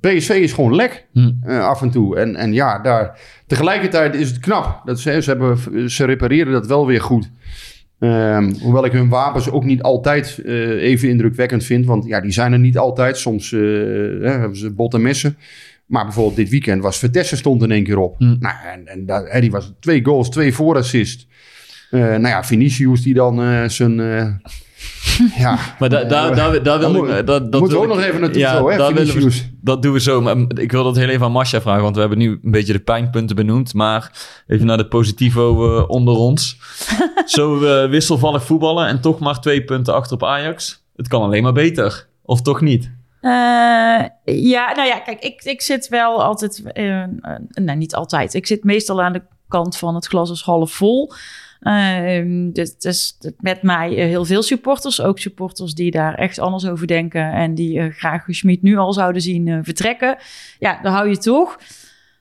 [0.00, 1.30] PSV is gewoon lek Hm.
[1.42, 2.16] eh, af en toe.
[2.16, 4.82] En, en ja, daar, tegelijkertijd is het knap.
[4.84, 7.30] Dat ze, ze, hebben, ze repareren dat wel weer goed.
[7.98, 11.86] Ehm, hoewel ik hun wapens ook niet altijd eh, even indrukwekkend vind.
[11.86, 13.16] Want ja, die zijn er niet altijd.
[13.18, 15.36] Soms hebben ze botte messen.
[15.92, 18.14] Maar bijvoorbeeld dit weekend was Vitesse stond in één keer op.
[18.18, 18.36] Hm.
[18.38, 18.54] Nou,
[18.86, 21.26] en, en die was twee goals, twee voorassist.
[21.90, 24.26] Eh nou ja, Vinicius die dan eh, zijn, eh,
[25.44, 27.00] Ja, Maar da, daar daar, daar wil ik...
[27.02, 29.48] moet- Dat, dat moeten we ook ik- nog even naartoe Ja, zo, hè, we, Vinicius.
[29.60, 30.20] dat doen we zo.
[30.22, 32.72] Maar ik wil dat heel even aan Masha vragen, want we hebben nu een beetje
[32.72, 33.74] de pijnpunten benoemd.
[33.74, 36.58] Maar even naar de positivo onder ons.
[37.24, 40.82] zo wisselvallig voetballen en toch maar twee punten achter op Ajax.
[40.96, 42.06] Het kan alleen maar beter.
[42.22, 42.90] Of toch niet?
[43.22, 47.04] Eh, ja, nou ja, kijk, ik, ik zit wel altijd, eh,
[47.48, 48.34] nee, niet altijd.
[48.34, 51.12] Ik zit meestal aan de kant van het glas is half vol.
[51.60, 56.86] Ehm, dus, dus met mij heel veel supporters, ook supporters die daar echt anders over
[56.86, 60.16] denken en die graag Schmid nu al zouden zien vertrekken.
[60.58, 61.58] Ja, daar hou je toch.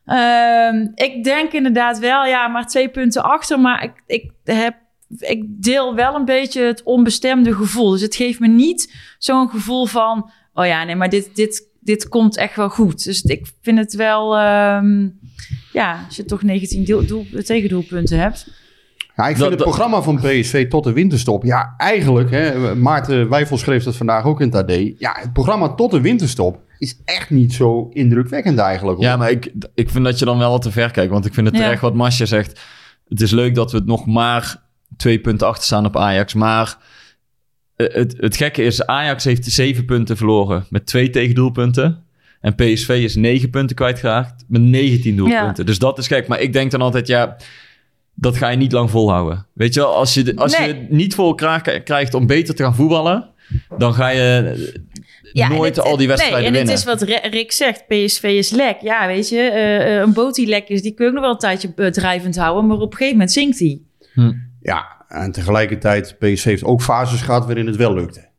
[0.05, 4.75] Ehm, ik denk inderdaad wel, ja, maar twee punten achter, maar ik, ik heb
[5.19, 7.89] ik deel wel een beetje het onbestemde gevoel.
[7.89, 12.07] Dus het geeft me niet zo'n gevoel van, oh ja, nee, maar dit, dit, dit
[12.09, 13.03] komt echt wel goed.
[13.03, 15.07] Dus ik vind het wel, ehm,
[15.73, 18.47] ja, als je toch 19 doel, doel, tegendoelpunten hebt.
[19.15, 21.43] Ja, ik vind Dat- het programma van PSV tot de winterstop.
[21.43, 24.71] Ja, eigenlijk, hè, Maarten Wijfel schreef dat vandaag ook in het AD.
[24.97, 28.97] Ja, het programma tot de winterstop is echt niet zo indrukwekkend eigenlijk.
[28.97, 29.07] hoor.
[29.07, 31.11] Ja, maar ik, ik vind dat je dan wel wat te ver kijkt.
[31.11, 31.61] Want ik vind het Ja.
[31.63, 32.59] terecht wat Masja zegt.
[33.07, 34.63] Het is leuk dat we het nog maar
[34.97, 36.33] twee punten achter staan op Ajax.
[36.33, 36.77] Maar
[37.91, 42.03] het, het gekke is, Ajax heeft zeven punten verloren met twee tegendoelpunten.
[42.41, 45.65] En PSV is negen punten kwijtgeraakt met 19 doelpunten.
[45.65, 46.27] Dus dat is gek.
[46.27, 47.35] Maar ik denk dan altijd, ja,
[48.13, 49.45] dat ga je niet lang volhouden.
[49.53, 52.63] Weet je wel, als je, als je het niet voor elkaar krijgt om beter te
[52.63, 53.29] gaan voetballen...
[53.77, 54.55] dan ga je
[55.33, 56.73] eh, nooit het- al die wedstrijden nee, en winnen.
[56.73, 58.77] het is wat Ri- Rick zegt, PSV is lek.
[58.81, 61.25] Ja, weet je, eh, eh, een boot die lek is, die kun je ook nog
[61.25, 62.67] wel een tijdje eh, drijvend houden.
[62.67, 63.85] Maar op een gegeven moment zinkt die.
[64.61, 68.29] Ja, en tegelijkertijd, PSV heeft ook fases gehad waarin het wel lukte.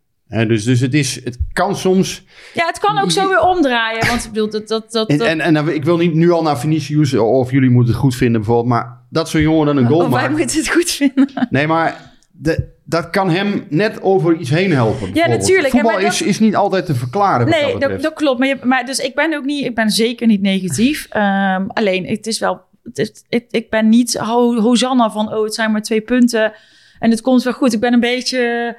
[0.46, 2.24] Dus, dus het, is, het kan soms...
[2.54, 4.06] Ja, het kan ook zo weer omdraaien.
[4.06, 4.68] Want ik bedoel, dat...
[4.68, 7.50] dat, dat, En, dat en, en dan- ik wil niet nu al naar Vinicius of
[7.50, 8.68] jullie moeten het goed vinden bijvoorbeeld.
[8.68, 10.38] Maar dat zo'n jongen dan een goal of wij maakt.
[10.38, 11.46] moeten het goed vinden.
[11.50, 14.98] Nee, maar de, dat kan hem net over iets heen helpen.
[15.12, 15.38] bijvoorbeeld.
[15.38, 17.48] natuurlijk, Voetbal dat- is, is niet altijd te verklaren.
[17.48, 18.38] Nee, dat klopt.
[18.38, 21.06] Maar, je, maar dus ik ben ook niet, ik ben zeker niet negatief.
[21.10, 25.44] Ehm, alleen, het is wel, het is, ik, ik ben niet ho, Hosanna van, oh,
[25.44, 26.52] het zijn maar twee punten
[26.98, 27.72] en het komt wel goed.
[27.72, 28.76] Ik ben een beetje,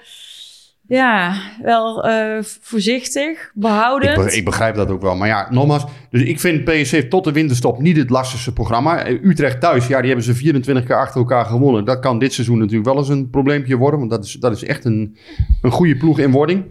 [0.87, 4.17] ja, wel eh, voorzichtig, behoudend.
[4.17, 5.15] Ik, be- ik begrijp dat ook wel.
[5.15, 5.83] Maar ja, nogmaals.
[6.09, 9.03] Dus ik vind PSV tot de winterstop niet het lastigste programma.
[9.03, 11.85] Eh, Utrecht thuis, ja, die hebben ze 24 keer achter elkaar gewonnen.
[11.85, 13.99] Dat kan dit seizoen natuurlijk wel eens een probleempje worden.
[13.99, 15.17] Want dat is, dat is echt een,
[15.61, 16.65] een goede ploeg in wording.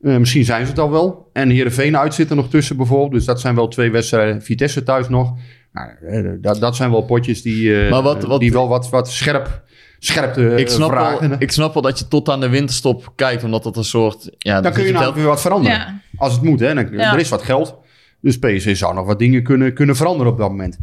[0.00, 1.28] Eh, misschien zijn ze het al wel.
[1.32, 3.12] En Heerenveen uit zit er nog tussen bijvoorbeeld.
[3.12, 4.42] Dus dat zijn wel twee wedstrijden.
[4.42, 5.32] Vitesse thuis nog.
[5.78, 8.88] Nou, eh, dat, dat zijn wel potjes die, eh, Maar wat- wat- die wel wat,
[8.90, 9.62] wat scherp,
[9.98, 11.28] scherpte ik, snap vragen.
[11.28, 14.30] wel, ik snap wel dat je tot aan de winterstop kijkt, omdat dat een soort...
[14.38, 15.78] Ja, Dan kun je namelijk weer wat veranderen.
[15.78, 16.00] Ja.
[16.16, 16.74] Als het moet, hè.
[16.74, 17.12] Dan, Ja.
[17.12, 17.74] Er is wat geld.
[18.20, 20.78] Dus PSV zou nog wat dingen kunnen, kunnen veranderen op dat moment.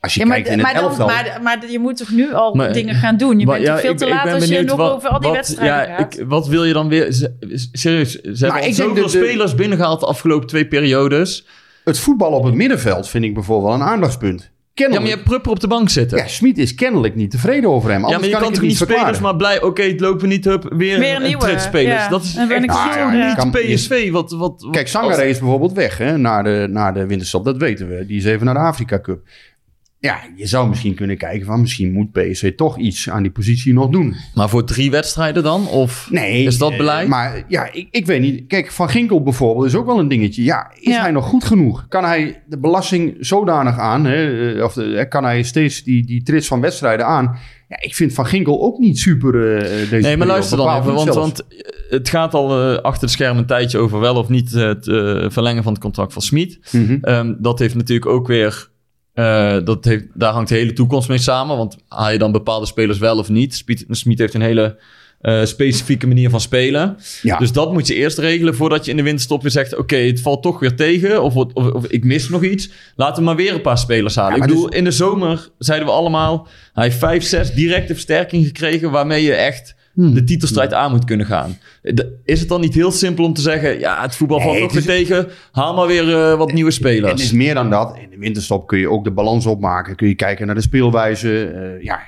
[0.00, 1.06] Als je Ja, maar, kijkt in het dan, elftal...
[1.06, 3.38] maar, maar je moet toch nu al Maar- dingen gaan doen?
[3.38, 4.92] Je Maar bent ja, toch veel ik- te ik laat ben als je nog wat-
[4.92, 6.18] over al die wat- wedstrijden ja, gaat.
[6.18, 7.12] ik, wat wil je dan weer...
[7.72, 11.46] Serieus, ze hebben al ik denk zoveel dat de- spelers binnengehaald de afgelopen twee periodes.
[11.86, 14.50] Het voetbal op het middenveld vind ik bijvoorbeeld wel een aandachtspunt.
[14.74, 16.18] Ja, maar je hebt Prupper op de bank zitten.
[16.18, 17.98] Ja, Smit is kennelijk niet tevreden over hem.
[18.00, 19.22] Ja, Anders maar je kan, toch niet spelers verklaren.
[19.22, 19.62] maar blij...
[19.62, 22.02] Oké, het lopen niet, hup, weer, Weer een een nieuwe, tritsspelers.
[22.02, 22.08] ja.
[22.08, 23.26] Dat is echt ik Ah, zo- ja, ja.
[23.26, 24.10] niet kan- PSV.
[24.10, 27.44] Wat, wat, wat, Kijk, Sangare is bijvoorbeeld weg hè, naar, de, naar de winterstop.
[27.44, 28.06] Dat weten we.
[28.06, 29.20] Die is even naar de Afrika Cup.
[30.06, 31.60] Ja, je zou misschien kunnen kijken van...
[31.60, 34.14] misschien moet PSV toch iets aan die positie nog doen.
[34.34, 35.68] Maar voor drie wedstrijden dan?
[35.68, 36.44] Of Nee.
[36.44, 37.08] is dat eh, beleid?
[37.08, 38.46] maar ja, ik, ik weet niet.
[38.46, 40.42] Kijk, Van Ginkel bijvoorbeeld is ook wel een dingetje.
[40.44, 41.00] Ja, is Ja.
[41.00, 41.86] hij nog goed genoeg?
[41.88, 44.04] Kan hij de belasting zodanig aan?
[44.04, 47.38] Hè, eh, of de, kan hij steeds die, die trits van wedstrijden aan?
[47.68, 50.26] Ja, ik vind Van Ginkel ook niet super eh, deze Nee, maar periode.
[50.26, 51.58] luister dan even, want, want eh,
[51.90, 55.24] het gaat al eh, achter de schermen een tijdje over wel of niet het eh,
[55.28, 56.58] verlengen van het contract van Smit.
[56.72, 56.98] Mhm.
[57.00, 58.68] Ehm, dat heeft natuurlijk ook weer,
[59.16, 62.66] eh, dat heeft, daar hangt de hele toekomst mee samen, want haal je dan bepaalde
[62.66, 63.64] spelers wel of niet?
[63.90, 64.78] Smit, heeft een hele
[65.20, 66.96] eh, specifieke manier van spelen.
[67.22, 67.38] Ja.
[67.38, 70.20] Dus dat moet je eerst regelen voordat je in de winterstop weer zegt, oké, het
[70.20, 72.70] valt toch weer tegen of, of, of ik mis nog iets.
[72.96, 74.30] Laten we maar weer een paar spelers halen.
[74.30, 77.52] Ja, ik maar bedoel, dus- in de zomer zeiden we allemaal, hij heeft vijf, zes
[77.52, 80.14] directe versterking gekregen waarmee je echt Hmm.
[80.14, 81.56] de titelstrijd aan moet kunnen gaan.
[82.24, 83.78] Is het dan niet heel simpel om te zeggen...
[83.78, 85.28] ja, het voetbal valt Nee, weer tegen...
[85.52, 87.32] haal maar weer eh, wat nieuwe Het is spelers.
[87.32, 87.96] meer dan dat.
[88.02, 89.96] In de winterstop kun je ook de balans opmaken.
[89.96, 91.44] Kun je kijken naar de speelwijze.
[91.46, 92.00] Eh, ja,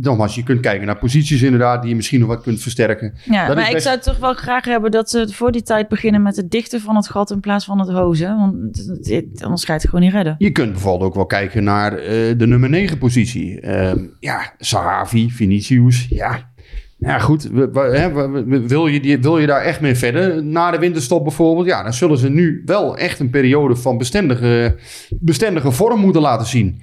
[0.00, 1.80] nogmaals, je kunt kijken naar posities inderdaad...
[1.80, 3.14] die je misschien nog wat kunt versterken.
[3.24, 5.62] Ja, Dat is maar ik best- zou toch wel graag hebben dat ze voor die
[5.62, 8.36] tijd beginnen met het dichten van het gat in plaats van het hozen.
[8.36, 10.34] Want het- het- anders ga je het gewoon niet redden.
[10.38, 13.60] Je kunt bijvoorbeeld ook wel kijken naar eh, de nummer 9 positie.
[13.60, 16.54] Ehm, ja, Sahavi, Vinicius, ja.
[16.98, 17.42] Ja, goed.
[17.50, 20.44] we- we- hè, we- we- wil, je die, wil je daar echt mee verder?
[20.44, 24.76] Na de winterstop bijvoorbeeld, ja, dan zullen ze nu wel echt een periode van bestendige,
[25.20, 26.82] bestendige vorm moeten laten zien.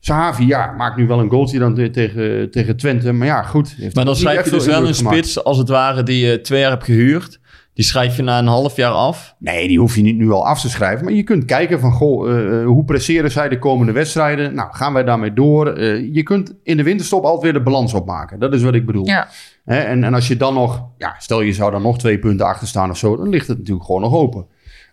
[0.00, 3.12] Sahavi, ja, maakt nu wel een goaltje dan te- tegen, tegen Twente.
[3.12, 3.74] Maar ja, goed.
[3.78, 5.16] heeft Maar dan schrijf je dus wel een gemaakt.
[5.16, 7.40] spits, als het ware, die je twee jaar hebt gehuurd.
[7.78, 9.34] Die schrijf je na een half jaar af.
[9.38, 11.04] Nee, die hoef je niet nu al af te schrijven.
[11.04, 14.54] Maar je kunt kijken van, goh, eh, eh, hoe presteren zij de komende wedstrijden?
[14.54, 15.72] Nou, gaan wij daarmee door?
[15.72, 18.38] Eh, je kunt in de winterstop altijd weer de balans opmaken.
[18.38, 19.06] Dat is wat ik bedoel.
[19.06, 19.28] Ja.
[19.64, 22.46] Hè, en, en als je dan nog, ja, stel je zou dan nog twee punten
[22.46, 24.46] achter staan of zo, dan ligt het natuurlijk gewoon nog open.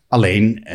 [0.08, 0.68] Alleen,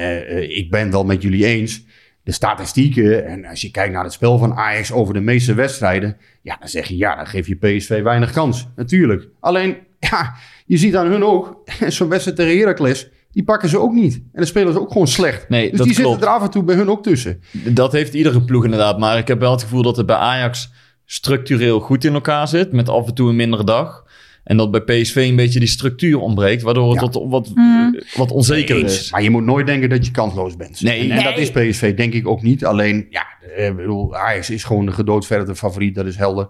[0.57, 1.85] ik ben wel met jullie eens.
[2.23, 6.17] De statistieken, en als je kijkt naar het spel van Ajax over de meeste wedstrijden,
[6.43, 8.69] ja, dan zeg je ja, dan geef je PSV weinig kans.
[8.77, 9.29] Natuurlijk.
[9.41, 10.35] Alleen, ja,
[10.67, 14.15] je ziet aan hun ook, zo'n wedstrijd tegen Heracles, die pakken ze ook niet.
[14.15, 15.49] En dan spelen ze ook gewoon slecht.
[15.49, 16.11] Nee, dus dat die klopt.
[16.11, 17.41] zitten er af en toe bij hun ook tussen.
[17.65, 18.99] Dat heeft iedere ploeg inderdaad.
[18.99, 20.71] Maar ik heb wel het gevoel dat het bij Ajax
[21.05, 22.73] structureel goed in elkaar zit.
[22.73, 24.05] Met af en toe een mindere dag.
[24.45, 26.63] En dat bij PSV een beetje die structuur ontbreekt.
[26.63, 27.21] Waardoor het Ja.
[27.21, 27.93] wat, wat, Mhm.
[28.17, 29.01] wat onzeker Eens.
[29.01, 29.11] is.
[29.11, 30.81] Maar je moet nooit denken dat je kansloos bent.
[30.81, 31.11] Nee.
[31.11, 32.65] en, en dat is PSV denk ik ook niet.
[32.65, 35.95] Alleen, ja, eh, ik bedoel, Ajax is gewoon de gedoodverde favoriet.
[35.95, 36.49] Dat is helder.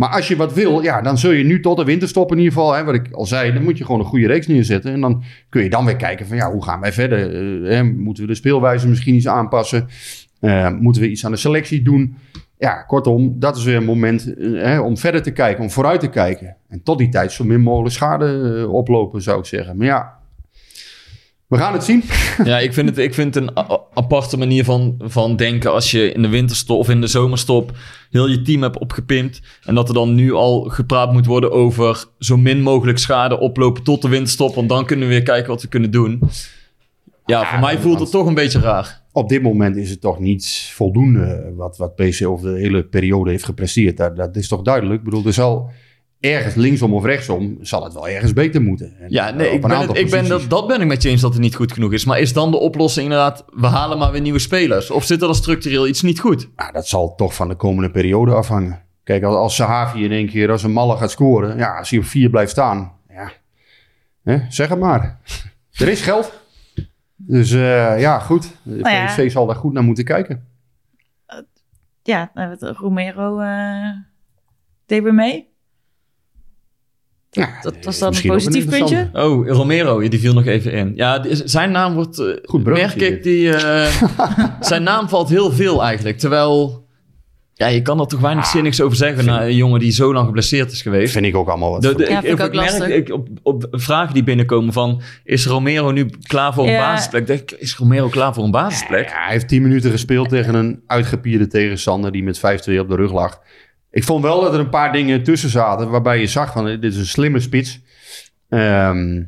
[0.00, 2.52] Maar als je wat wil, ja, dan zul je nu tot de winterstop in ieder
[2.52, 4.92] geval, hè, wat ik al zei, dan moet je gewoon een goede reeks neerzetten.
[4.92, 7.18] En dan kun je dan weer kijken van, ja, hoe gaan wij verder?
[7.18, 9.88] Eh, hè, moeten we de speelwijze misschien iets aanpassen?
[10.40, 12.16] Eh, moeten we iets aan de selectie doen?
[12.58, 16.00] Ja, kortom, dat is weer een moment eh, hè, om verder te kijken, om vooruit
[16.00, 16.56] te kijken.
[16.68, 19.76] En tot die tijd zo min mogelijk schade eh, oplopen, zou ik zeggen.
[19.76, 20.18] Maar ja,
[21.50, 22.02] we gaan het zien.
[22.44, 23.56] Ja, ik vind het, ik vind het een
[23.94, 27.72] aparte manier van, van denken als je in de winterstop of in de zomerstop
[28.10, 29.40] heel je team hebt opgepimpt.
[29.64, 33.82] En dat er dan nu al gepraat moet worden over zo min mogelijk schade oplopen
[33.82, 34.54] tot de winterstop.
[34.54, 36.22] Want dan kunnen we weer kijken wat we kunnen doen.
[37.26, 39.02] Ja, voor mij voelt het toch een beetje raar.
[39.12, 43.30] op dit moment is het toch niet voldoende wat, wat PC over de hele periode
[43.30, 43.96] heeft gepresteerd.
[43.96, 44.98] Dat, dat is toch duidelijk.
[44.98, 45.70] Ik bedoel, er zal
[46.20, 48.96] ergens linksom of rechtsom, zal het wel ergens beter moeten.
[49.00, 51.08] En, Ja, nee, eh, ik ben het, ik ben dat, dat ben ik met je
[51.08, 52.04] eens dat het niet goed genoeg is.
[52.04, 54.90] Maar is dan de oplossing inderdaad, we halen maar weer nieuwe spelers?
[54.90, 56.48] Of zit er dan structureel iets niet goed?
[56.56, 58.82] Nou, dat zal toch van de komende periode afhangen.
[59.04, 61.98] Kijk, als, als Sahavi in één keer als een malle gaat scoren, ja, als hij
[61.98, 63.32] op vier blijft staan, ja,
[64.22, 65.20] hè, zeg het maar.
[65.72, 66.32] er is geld.
[67.16, 68.42] Dus eh, ja, goed.
[68.62, 69.06] De Nou ja.
[69.06, 70.48] PSV zal daar goed naar moeten kijken.
[72.02, 73.90] Ja, Romero eh
[74.86, 75.49] deed weer mee.
[77.30, 79.10] Ja, Dat was eh, dan een positief puntje.
[79.12, 80.92] Oh, Romero, die viel nog even in.
[80.94, 84.02] Ja, zijn naam wordt, eh, Goed merk ik, die, eh,
[84.60, 86.18] zijn naam valt heel veel eigenlijk.
[86.18, 86.86] Terwijl,
[87.54, 90.26] ja, je kan er toch weinig zinnigs over zeggen naar een jongen die zo lang
[90.26, 91.12] geblesseerd is geweest.
[91.12, 91.82] Vind ik ook allemaal wat.
[91.82, 92.88] De, de- Ja, ik, vind ik ik ook merk lastig.
[92.88, 95.02] ik, op, op vragen die binnenkomen van...
[95.24, 97.26] is Romero nu klaar voor een basisplek?
[97.26, 99.08] Denk ik, is Romero klaar voor een basisplek?
[99.08, 102.42] Ja, hij heeft 10 minuten gespeeld tegen een uitgepierde tegenstander die met 5-2
[102.78, 103.38] op de rug lag.
[103.90, 106.84] Ik vond wel dat er een paar dingen tussen zaten waarbij je zag van dit
[106.84, 107.80] is een slimme spits.
[108.48, 109.22] Ehm,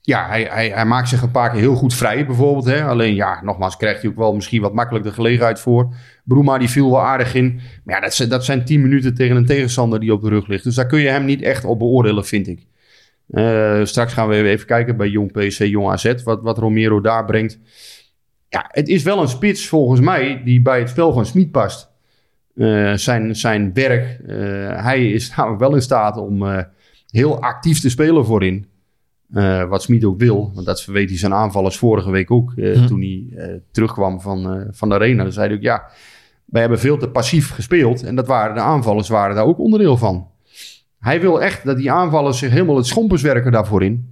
[0.00, 2.64] ja, hij, hij, hij maakt zich een paar keer heel goed vrij bijvoorbeeld.
[2.64, 2.84] Hè?
[2.84, 5.94] Alleen ja, nogmaals krijgt hij ook wel misschien wat makkelijk de gelegenheid voor.
[6.24, 7.60] Broema die viel wel aardig in.
[7.84, 10.46] Maar ja, dat, zijn- dat zijn 10 minuten tegen een tegenstander die op de rug
[10.46, 10.64] ligt.
[10.64, 12.66] Dus daar kun je hem niet echt op beoordelen, vind ik.
[13.30, 17.24] Eh, straks gaan we even kijken bij Jong PC, Jong AZ, wat, wat Romero daar
[17.24, 17.58] brengt.
[18.48, 21.89] Ja, het is wel een spits volgens mij die bij het spel van Smit past.
[22.54, 24.36] Eh, zijn, zijn werk, eh,
[24.84, 26.62] hij is namelijk wel in staat om eh,
[27.10, 28.68] heel actief te spelen voorin.
[29.68, 32.52] Wat Smit ook wil, want dat weet hij zijn aanvallers vorige week ook.
[32.56, 32.86] eh, Hm.
[32.86, 35.22] Toen hij terugkwam van, van de arena.
[35.22, 35.90] Dan zei hij ook, ja,
[36.44, 38.02] wij hebben veel te passief gespeeld.
[38.02, 40.28] En dat waren de aanvallers waren daar ook onderdeel van.
[40.98, 44.08] Hij wil echt dat die aanvallers zich helemaal het schompers werken daarvoor in.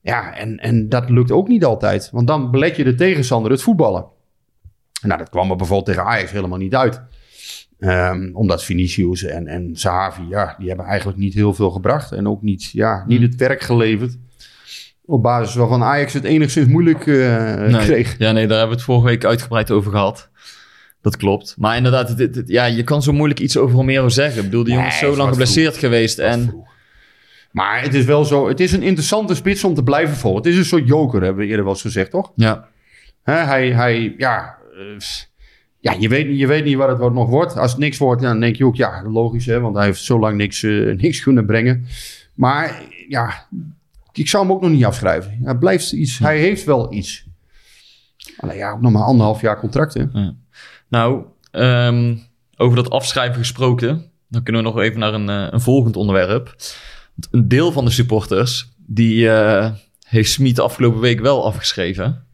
[0.00, 2.10] Ja, en, en dat lukt ook niet altijd.
[2.12, 4.04] Want dan belet je de tegenstander het voetballen.
[5.02, 7.02] Nou, dat kwam er bijvoorbeeld tegen Ajax helemaal niet uit.
[7.82, 12.12] Ehm, omdat Vinicius en, en Sahavi, ja, die hebben eigenlijk niet heel veel gebracht.
[12.12, 13.26] En ook niet, ja, niet Hmm.
[13.26, 14.16] het werk geleverd.
[15.04, 17.84] Op basis waarvan Ajax het enigszins moeilijk eh, Nee.
[17.84, 18.18] kreeg.
[18.18, 20.28] Ja, nee, daar hebben we het vorige week uitgebreid over gehad.
[21.00, 21.54] Dat klopt.
[21.58, 24.38] Maar inderdaad, het- het- het- ja, je kan zo moeilijk iets over Romero zeggen.
[24.38, 26.16] Ik bedoel, die jongen is zo lang geblesseerd geweest.
[26.16, 26.68] Wat En vroeg.
[27.52, 30.42] Maar het is wel zo, het is een interessante spits om te blijven volgen.
[30.42, 32.32] Het is een soort joker, hebben we eerder wel eens gezegd, toch?
[32.34, 32.68] ja,
[33.22, 35.00] hij, hij, ja, eh,
[35.82, 37.56] ja je, weet, niet- je weet niet wat het nog wordt.
[37.56, 40.18] Als het niks wordt, dan denk je ook, ja, logisch, hè, want hij heeft zo
[40.18, 41.86] lang niks, eh, niks kunnen brengen.
[42.34, 43.46] Maar ja,
[44.12, 45.38] ik zou hem ook nog niet afschrijven.
[45.42, 47.26] Hij, blijft iets, hij heeft wel iets.
[48.36, 50.04] Alleen ja, ook nog maar anderhalf jaar contract, hè.
[50.88, 52.16] Nou, ehm,
[52.56, 56.56] over dat afschrijven gesproken, dan kunnen we nog even naar een, eh, een volgend onderwerp.
[57.30, 59.70] Een deel van de supporters, die eh,
[60.06, 62.24] heeft Smit afgelopen week wel afgeschreven.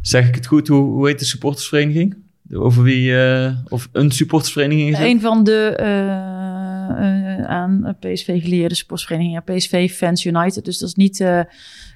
[0.00, 0.68] Zeg ik het goed?
[0.68, 2.16] Hoe heet de supportersvereniging?
[2.52, 4.98] Over wie, eh, of een supportersvereniging is?
[4.98, 5.74] Een van de...
[5.76, 9.42] eh, eh, aan PSV geleerde sportsvereniging.
[9.46, 10.64] Ja, PSV Fans United.
[10.64, 11.16] Dus dat is niet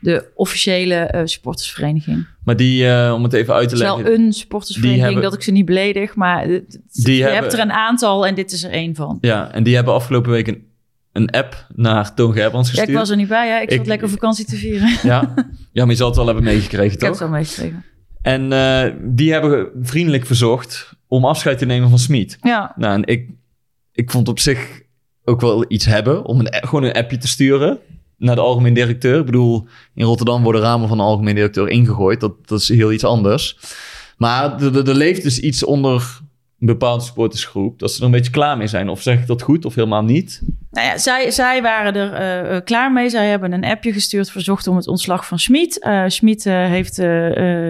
[0.00, 2.26] de officiële sportersvereniging.
[2.44, 4.04] Maar die, om het even uit te Het is leggen...
[4.04, 6.14] wel een sportersvereniging hebben- dat ik ze niet beledig.
[6.14, 6.62] Maar Die
[7.16, 9.18] je hebben- hebt er een aantal en dit is er één van.
[9.20, 10.66] Ja, en die hebben afgelopen week een,
[11.12, 12.88] een app naar Toon Gerbrands Ja, gestuurd.
[12.88, 13.48] ik was er niet bij.
[13.48, 13.60] Hè?
[13.60, 14.88] Ik zat Ik- lekker vakantie te vieren.
[15.02, 15.34] Ja.
[15.72, 17.08] ja, maar je zal het wel hebben meegekregen, ik heb toch?
[17.10, 17.84] het wel meegekregen.
[18.22, 22.38] En eh, die hebben vriendelijk verzocht om afscheid te nemen van Smit.
[22.42, 23.30] Ja, Nou, en ik,
[23.92, 24.80] ik vond op zich
[25.24, 27.78] ook wel iets hebben om een, gewoon een appje te sturen
[28.16, 29.18] naar de algemeen directeur.
[29.18, 32.20] Ik bedoel, in Rotterdam worden ramen van de algemeen directeur ingegooid.
[32.20, 33.58] Dat, dat is heel iets anders.
[34.16, 36.18] Maar er- leeft dus iets onder
[36.60, 38.88] een bepaalde supportersgroep dat ze er een beetje klaar mee zijn.
[38.88, 40.40] Of zeg ik dat goed of helemaal niet?
[40.70, 43.08] Nou ja, zij, zij waren er eh, eh, klaar mee.
[43.08, 45.80] Zij hebben een appje gestuurd, verzocht om het ontslag van Schmid.
[45.80, 46.98] Eh Schmid eh, heeft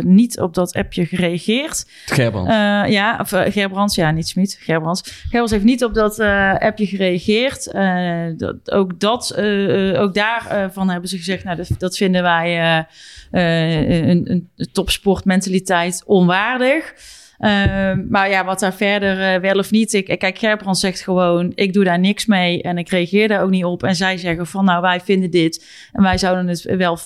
[0.05, 1.85] niet op dat appje gereageerd.
[2.07, 2.51] Gerbrands.
[2.51, 5.03] Eh, ja, of Gerbrands, ja, niet Schmid, Gerbrands.
[5.20, 7.72] Gerbrands heeft niet op dat eh, appje gereageerd.
[7.72, 12.22] Eh, dat, ook dat, eh, eh, ook daarvan hebben ze gezegd, nou, dat, dat vinden
[12.22, 16.94] wij eh, eh, een, een topsportmentaliteit onwaardig.
[17.38, 19.92] Eh, maar ja, wat daar verder eh, wel of niet.
[19.92, 23.51] Ik, kijk, Gerbrand zegt gewoon: ik doe daar niks mee en ik reageer daar ook
[23.51, 23.83] niet op.
[23.83, 26.98] En zij zeggen van: nou, wij vinden dit en wij zouden het wel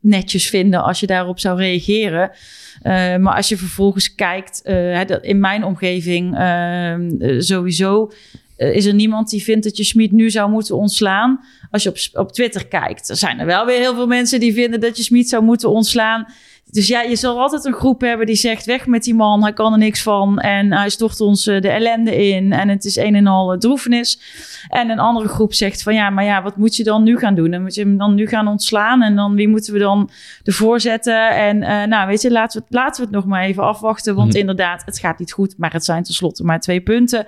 [0.00, 2.30] netjes vinden als je daarop zou reageren.
[2.82, 8.10] Eh, maar als je vervolgens kijkt, eh, in mijn omgeving eh, eh, sowieso
[8.56, 11.40] is er niemand die vindt dat je Smit nu zou moeten ontslaan.
[11.70, 14.52] Als je op, op Twitter kijkt, er zijn er wel weer heel veel mensen die
[14.52, 16.26] vinden dat je Smit zou moeten ontslaan.
[16.72, 19.52] Dus ja, je zal altijd een groep hebben die zegt: weg met die man, hij
[19.52, 20.38] kan er niks van.
[20.38, 22.52] En hij stort ons eh, de ellende in.
[22.52, 24.20] En het is een en al eh, droefenis.
[24.68, 27.34] En een andere groep zegt: van ja, maar ja, wat moet je dan nu gaan
[27.34, 27.50] doen?
[27.50, 29.02] Dan moet je hem dan nu gaan ontslaan.
[29.02, 30.10] En dan wie moeten we dan
[30.42, 31.30] ervoor zetten?
[31.30, 34.14] En eh, nou, weet je, laten we, het- laten we het nog maar even afwachten.
[34.14, 34.38] Want Hm.
[34.38, 35.54] inderdaad, het gaat niet goed.
[35.58, 37.26] Maar het zijn tenslotte maar twee punten.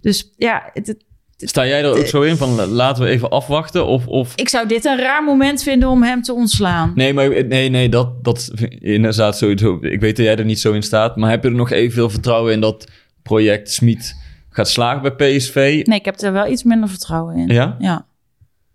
[0.00, 1.04] Dus ja, het,
[1.46, 3.86] Sta jij er ook zo in van laten we even afwachten?
[3.86, 4.32] Of, of...
[4.36, 6.92] ik zou dit een raar moment vinden om hem te ontslaan.
[6.94, 9.78] Nee, maar nee, nee, dat, dat inderdaad sowieso.
[9.80, 11.16] Ik weet dat jij er niet zo in staat.
[11.16, 12.88] Maar heb je er nog evenveel vertrouwen in dat
[13.22, 14.14] project Smit
[14.50, 15.82] gaat slagen bij PSV?
[15.86, 17.46] Nee, ik heb er wel iets minder vertrouwen in.
[17.48, 17.76] Ja?
[17.78, 18.06] Ja.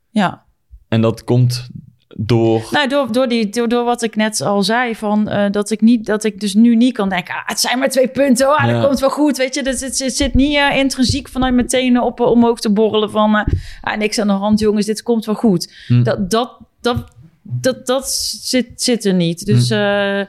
[0.10, 0.46] Ja.
[0.88, 1.70] En dat komt
[2.17, 2.67] door...
[2.72, 5.82] Nou, door, door, die, door, door wat ik net al zei, van, eh, dat, ik
[5.82, 8.60] niet, dat ik dus nu niet kan denken, ah, het zijn maar twee punten, oh,
[8.60, 8.72] ah, Ja.
[8.74, 9.63] dat komt wel goed, weet je.
[9.63, 13.45] Dat, het, het zit niet eh, intrinsiek vanuit meteen op, eh, omhoog te borrelen van,
[13.82, 15.74] ah, niks aan de hand, jongens, dit komt wel goed.
[15.88, 16.04] Hm.
[16.04, 18.10] Dat, dat, dat, dat, dat
[18.41, 19.45] zit, zit er niet.
[19.45, 20.22] Dus eh,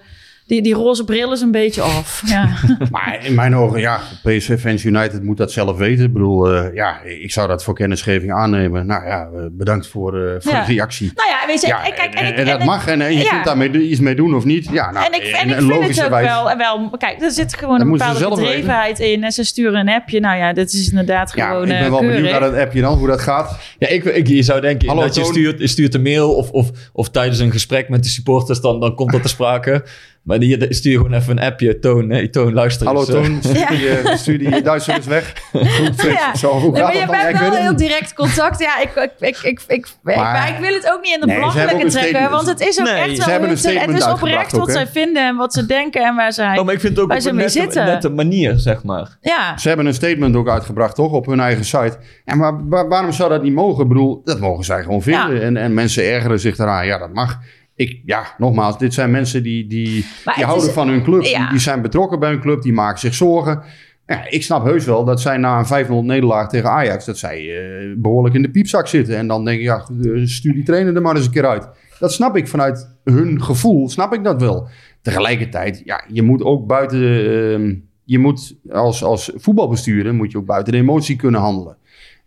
[0.50, 2.22] die, die roze bril is een beetje af.
[2.26, 2.48] Ja.
[2.90, 6.04] Maar in mijn ogen, ja, PSV Fans United moet dat zelf weten.
[6.04, 8.86] Ik bedoel, eh, ja, ik zou dat voor kennisgeving aannemen.
[8.86, 10.64] Nou ja, eh, bedankt voor, eh, voor Ja.
[10.64, 11.12] de reactie.
[11.14, 13.00] nou ja, weet je, Ja, en, kijk, en, en, ik- en dat en- mag en,
[13.00, 13.30] en je ja.
[13.30, 14.68] kunt daarmee iets mee doen of niet.
[14.72, 16.90] Ja, nou, en ik, en ik vind het ook wel, wel...
[16.98, 19.24] Kijk, er zit gewoon Dat een bepaalde gedrevenheid in.
[19.24, 20.20] En ze sturen een appje.
[20.20, 22.98] Nou ja, dat is inderdaad Ja, gewoon ik ben wel benieuwd naar dat appje dan,
[22.98, 23.58] hoe dat gaat.
[23.78, 26.50] Ja, ik, ik, je zou denken Hallo, dat je stuurt, je stuurt een mail of,
[26.50, 29.84] of, of tijdens een gesprek met de supporters, dan, dan komt dat te sprake.
[30.22, 31.78] Maar die, stuur gewoon even een appje.
[31.78, 33.14] Toon, nee, Toon, luister Hallo eens, eh.
[33.14, 35.32] Toon, stuur die, stuur die Duitser eens weg.
[35.52, 36.34] Goed, Ja.
[36.34, 38.60] zo, hoe Nee, maar je bent wel heel direct contact.
[38.60, 41.26] Ja, ik, ik, ik, ik, ik, Maar- maar ik wil het ook niet in de
[41.26, 42.30] Nee, belachelijke trekken.
[42.30, 44.66] Want het is ook Nee, echt ze wel hebben hun Het statement is uitgebracht oprecht
[44.66, 47.02] wat zij vinden en wat ze denken en waar zij Oh, maar ik vind het
[47.02, 47.84] ook waar op ze een mee nette, zitten.
[47.84, 49.16] nette manier, zeg maar.
[49.20, 51.12] Ja, Ze hebben een statement ook uitgebracht, toch?
[51.12, 51.96] Op hun eigen site.
[52.24, 53.82] Ja, maar wa- waarom zou dat niet mogen?
[53.82, 55.34] Ik bedoel, dat mogen zij gewoon vinden.
[55.34, 55.40] Ja.
[55.40, 56.86] En, en mensen ergeren zich daaraan.
[56.86, 57.38] Ja, dat mag.
[57.80, 59.88] Ik, ja, nogmaals, dit zijn mensen die, die,
[60.34, 61.22] die houden is- van hun club.
[61.22, 61.38] ja.
[61.40, 62.62] Die, die zijn betrokken bij hun club.
[62.62, 63.62] Die maken zich zorgen.
[64.06, 67.04] Ja, ik snap heus wel dat zij na een 500 nederlaag tegen Ajax...
[67.04, 69.16] dat zij eh, behoorlijk in de piepzak zitten.
[69.16, 71.68] En dan denk ik, ja, eh, stuur die trainer er maar eens een keer uit.
[71.98, 74.68] Dat snap ik vanuit hun gevoel, snap ik dat wel.
[75.02, 77.00] Tegelijkertijd, ja, je moet ook buiten...
[77.02, 81.76] ehm, je moet als, als voetbalbestuurder moet je ook buiten de emotie kunnen handelen.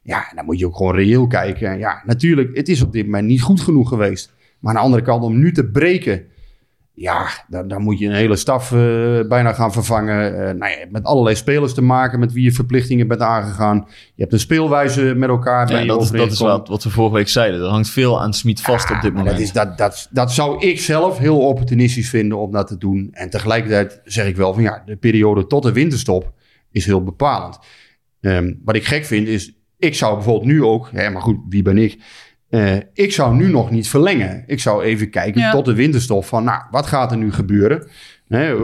[0.02, 1.70] Ja, dan moet je ook gewoon reëel kijken.
[1.70, 4.34] En Ja, natuurlijk, het is op dit moment niet goed genoeg geweest.
[4.64, 6.24] Maar aan de andere kant, om nu te breken...
[6.96, 10.48] Ja, dan, dan moet je een hele staf eh, bijna gaan vervangen.
[10.48, 13.88] Eh, nou ja, met allerlei spelers te maken met wie je verplichtingen bent aangegaan.
[13.88, 15.72] Je hebt een speelwijze met elkaar.
[15.72, 17.62] Ja, dat, is, dat is wat, wat we vorige week zeiden.
[17.62, 19.32] Er hangt veel aan Smit vast op dit Maar moment.
[19.32, 23.10] Dat, is, dat, dat, dat zou ik zelf heel opportunistisch vinden om dat te doen.
[23.12, 26.34] En tegelijkertijd zeg ik wel van ja, de periode tot de winterstop
[26.72, 27.60] is heel bepalend.
[28.22, 31.62] Ehm, wat ik gek vind is, ik zou bijvoorbeeld nu ook, hè, maar goed, wie
[31.62, 31.98] ben ik?
[32.54, 34.44] Eh, ik zou nu nog niet verlengen.
[34.48, 35.52] Ik zou even kijken Ja.
[35.52, 37.88] tot de winterstop van, nou, wat gaat er nu gebeuren?
[38.28, 38.58] Hè, eh,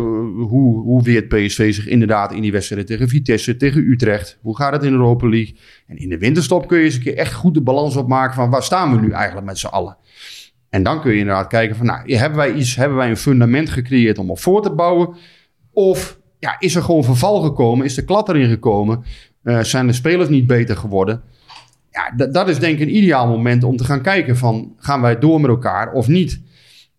[0.47, 4.37] hoe, hoe weert PSV zich inderdaad in die wedstrijden tegen Vitesse, tegen Utrecht?
[4.41, 5.55] Hoe gaat het in de Europa League?
[5.87, 8.49] En in de winterstop kun je eens een keer echt goed de balans opmaken van
[8.49, 9.97] waar staan we nu eigenlijk met z'n allen?
[10.69, 13.69] En dan kun je inderdaad kijken van, nou, hebben wij iets, hebben wij een fundament
[13.69, 15.15] gecreëerd om op voor te bouwen?
[15.73, 17.85] Of ja, is er gewoon verval gekomen?
[17.85, 19.03] Is er klad erin gekomen?
[19.43, 21.21] Eh, zijn de spelers niet beter geworden?
[21.91, 24.73] Ja, dat- dat is denk ik een ideaal moment om te gaan kijken van...
[24.77, 26.41] gaan wij door met elkaar of niet?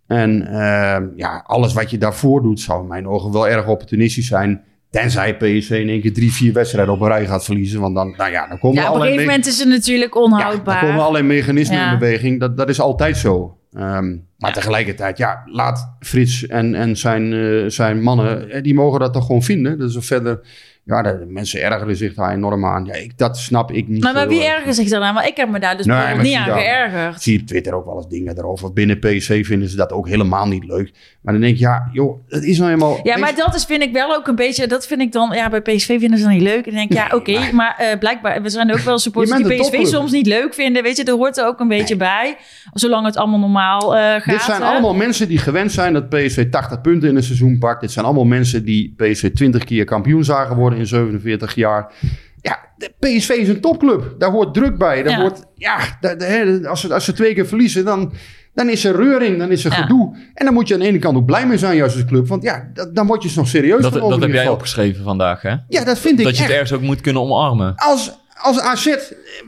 [0.07, 4.27] En eh, ja, alles wat je daarvoor doet zou in mijn ogen wel erg opportunistisch
[4.27, 4.63] zijn...
[4.91, 7.81] Tenzij PSV in één keer drie, vier wedstrijden op een rij gaat verliezen.
[7.81, 10.15] Want dan, nou ja, dan komen Ja, op een gegeven me- moment is het natuurlijk
[10.15, 10.81] ja, onhoudbaar.
[10.81, 11.93] dan komen allerlei mechanismen Ja.
[11.93, 12.41] in beweging.
[12.41, 13.59] Dat, dat is altijd zo.
[13.73, 19.01] Ehm, maar tegelijkertijd, ja, laat Frits en, en zijn, eh, zijn mannen, eh, die mogen
[19.01, 19.79] dat toch gewoon vinden.
[19.79, 20.41] Dus of verder,
[20.91, 22.85] ja, de, de mensen ergeren zich daar enorm aan.
[22.85, 24.03] Ja, ik, dat snap ik niet.
[24.03, 25.15] maar, wie ergert zich dan aan?
[25.15, 27.23] Want ik heb me daar dus Nee, niet aan dan- geërgerd.
[27.23, 28.73] Zie op Twitter ook wel eens dingen erover.
[28.73, 30.93] Binnen PSV vinden ze dat ook helemaal niet leuk.
[31.21, 33.01] Maar dan denk je, ja, joh, het is nou eenmaal...
[33.03, 34.67] Ja, maar dat is, vind ik wel ook een beetje...
[34.67, 35.31] Dat vind ik dan...
[35.35, 36.67] Ja, bij PSV vinden ze dan niet leuk.
[36.67, 37.33] En dan denk ik, ja, oké.
[37.33, 38.43] maar- maar eh, blijkbaar...
[38.43, 40.83] We zijn ook wel supporters Je die PSV soms niet leuk vinden.
[40.83, 42.37] Weet je, er hoort er ook een beetje bij.
[42.73, 44.25] Zolang het allemaal normaal eh, gaat.
[44.25, 44.69] Dit zijn hè.
[44.69, 47.81] allemaal mensen die gewend zijn dat PSV 80 punten in een seizoen pakt.
[47.81, 51.93] Dit zijn allemaal mensen die PSV 20 keer kampioen zagen worden in 47 jaar.
[52.43, 54.15] Ja, de PSV is een topclub.
[54.19, 55.03] Daar hoort druk bij.
[55.03, 55.21] Daar Ja.
[55.21, 58.13] hoort, ja, hè, als, ze, als ze twee keer verliezen, dan,
[58.55, 59.77] dan is er reuring, dan is er Ja.
[59.77, 60.17] gedoe.
[60.35, 62.29] En dan moet je aan de ene kant ook blij mee zijn, juist als club.
[62.29, 64.53] Want ja, da- dan word je nog serieus Dat, dat heb jij geval.
[64.53, 65.55] opgeschreven vandaag, hè?
[65.69, 67.73] Ja, dat vind ik Dat je het ergens ook moet kunnen omarmen.
[67.77, 68.13] Als,
[68.43, 68.95] als AZ,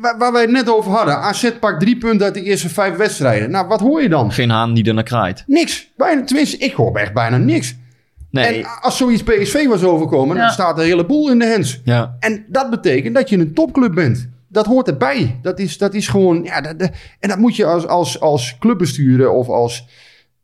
[0.00, 1.16] waar, waar wij het net over hadden.
[1.18, 3.50] AZ pakt drie punten uit de eerste vijf wedstrijden.
[3.50, 4.32] Nou, wat hoor je dan?
[4.32, 5.44] Geen haan die er naar kraait.
[5.46, 5.90] Niks.
[5.96, 7.74] Bijna, tenminste, ik hoor echt bijna niks.
[8.32, 10.42] Nee, En als zoiets PSV was overkomen, Ja.
[10.42, 11.80] dan staat de hele boel in de hens.
[11.84, 12.16] ja.
[12.20, 14.28] En dat betekent dat je een topclub bent.
[14.48, 15.38] Dat hoort erbij.
[15.42, 16.42] Dat is, dat is gewoon.
[16.44, 19.86] Ja, dat, dat- en dat moet je als, als, als clubbestuurder of als.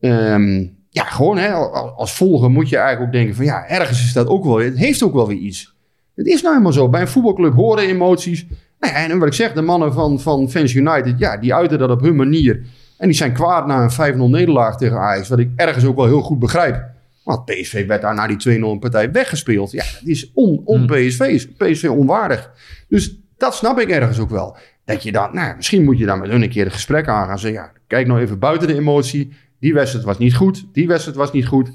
[0.00, 4.04] ehm, ja, gewoon hè, als, als volger moet je eigenlijk ook denken: van ja, ergens
[4.04, 4.58] is dat ook wel.
[4.58, 5.74] Het heeft ook wel weer iets.
[6.14, 6.88] Het is nou helemaal zo.
[6.88, 8.46] Bij een voetbalclub horen emoties.
[8.80, 11.78] Nou ja, en wat ik zeg, de mannen van, van Fans United, ja, die uiten
[11.78, 12.62] dat op hun manier.
[12.98, 15.28] En die zijn kwaad na een 5-0 nederlaag tegen Ajax.
[15.28, 16.84] Wat ik ergens ook wel heel goed begrijp.
[17.28, 19.70] Want PSV werd daar na die 2-0 partij weggespeeld.
[19.70, 22.50] Ja, dat is on, on PSV, PSV onwaardig.
[22.88, 24.56] Dus dat snap ik ergens ook wel.
[24.84, 27.38] Dat je dan, nou, misschien moet je dan met hun een keer een gesprek aangaan.
[27.38, 29.32] Zeggen, ja, kijk nou even buiten de emotie.
[29.60, 30.66] Die wedstrijd was niet goed.
[30.72, 31.70] Die wedstrijd was niet goed.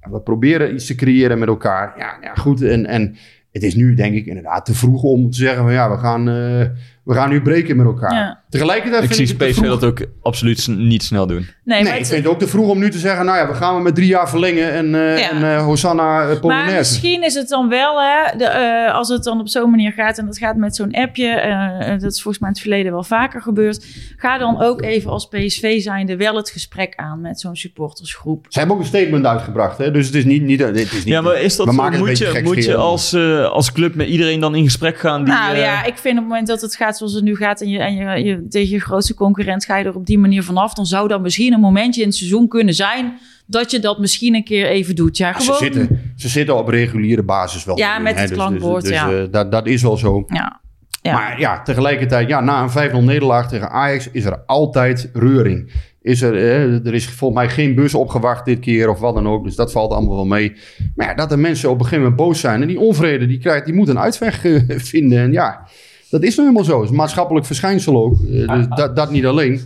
[0.00, 1.94] En we proberen iets te creëren met elkaar.
[1.98, 2.62] Ja, ja goed.
[2.62, 3.16] En, en
[3.52, 6.28] het is nu denk ik inderdaad te vroeg om te zeggen van ja, we gaan,
[6.28, 6.66] eh,
[7.04, 8.14] we gaan nu breken met elkaar.
[8.14, 8.44] Ja.
[8.48, 11.46] Tegelijkertijd Ik vind zie PSV dat ook absoluut niet snel doen.
[11.68, 13.48] Nee, Nee, ik het- vind het ook te vroeg om nu te zeggen, nou ja,
[13.48, 15.30] we gaan we met drie jaar verlengen en, eh Ja.
[15.30, 19.24] en eh, Hosanna uh, Maar misschien is het dan wel, hè, de, eh, als het
[19.24, 22.38] dan op zo'n manier gaat en dat gaat met zo'n appje, eh, dat is volgens
[22.38, 23.86] mij in het verleden wel vaker gebeurd.
[24.16, 28.46] Ga dan ook even als PSV zijnde wel het gesprek aan met zo'n supportersgroep.
[28.48, 29.90] Ze hebben ook een statement uitgebracht, hè?
[29.90, 30.42] dus het is niet...
[30.42, 31.78] niet, het is niet Ja, maar is dat we zo?
[31.78, 33.14] maken het een Moet je, moet je als,
[33.50, 35.24] als club met iedereen dan in gesprek gaan?
[35.24, 37.60] Die, nou ja, ik vind op het moment dat het gaat zoals het nu gaat
[37.60, 40.42] en je, en je, je tegen je grootste concurrent ga je er op die manier
[40.42, 43.98] vanaf, dan zou dat misschien een momentje in het seizoen kunnen zijn dat je dat
[43.98, 45.16] misschien een keer even doet.
[45.16, 47.78] Ja, ze, zitten, ze zitten op reguliere basis wel.
[47.78, 49.10] Ja, met hè, het dus- dus, dus, ja.
[49.10, 50.24] eh, dat, dat is wel zo.
[50.26, 50.60] Ja.
[51.02, 51.12] Ja.
[51.12, 55.72] Maar ja, tegelijkertijd, ja, na een 5-0 nederlaag tegen Ajax is er altijd reuring.
[56.02, 59.28] Is er, eh, er is volgens mij geen bus opgewacht dit keer of wat dan
[59.28, 59.44] ook.
[59.44, 60.56] Dus dat valt allemaal wel mee.
[60.94, 62.62] Maar ja, dat de mensen op een gegeven moment boos zijn.
[62.62, 65.18] En die onvrede, die, krijgt, die moet een uitweg eh, vinden.
[65.18, 65.68] En ja,
[66.10, 66.74] dat is nou helemaal zo.
[66.74, 68.26] Het is een maatschappelijk verschijnsel ook.
[68.26, 69.60] Dus dat, dat niet alleen.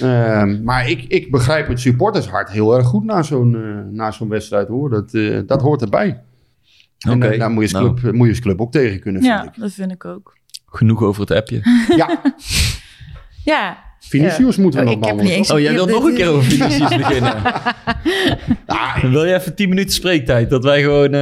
[0.00, 3.60] Ehm, maar ik, ik begrijp het supportershart heel erg goed na zo'n eh,
[3.96, 4.90] na zo'n wedstrijd hoor.
[4.90, 6.20] Dat, eh, dat hoort erbij.
[6.98, 7.96] En Oké, daar- daar moet je, als nou.
[8.00, 9.50] club, moet je als club ook tegen kunnen, vind ja, ik.
[9.60, 10.36] dat vind ik ook.
[10.66, 11.60] Genoeg over het appje.
[11.96, 12.20] Ja,
[13.44, 15.24] Ja, Vinicius moeten we Oh, nog ik heb behandelen.
[15.24, 15.56] niet eens- toch?
[15.56, 17.34] Oh, jij wil nog een keer over Vinicius beginnen?
[18.66, 20.50] Ah, Dan wil je even 10 minuten spreektijd.
[20.50, 21.14] Dat wij gewoon...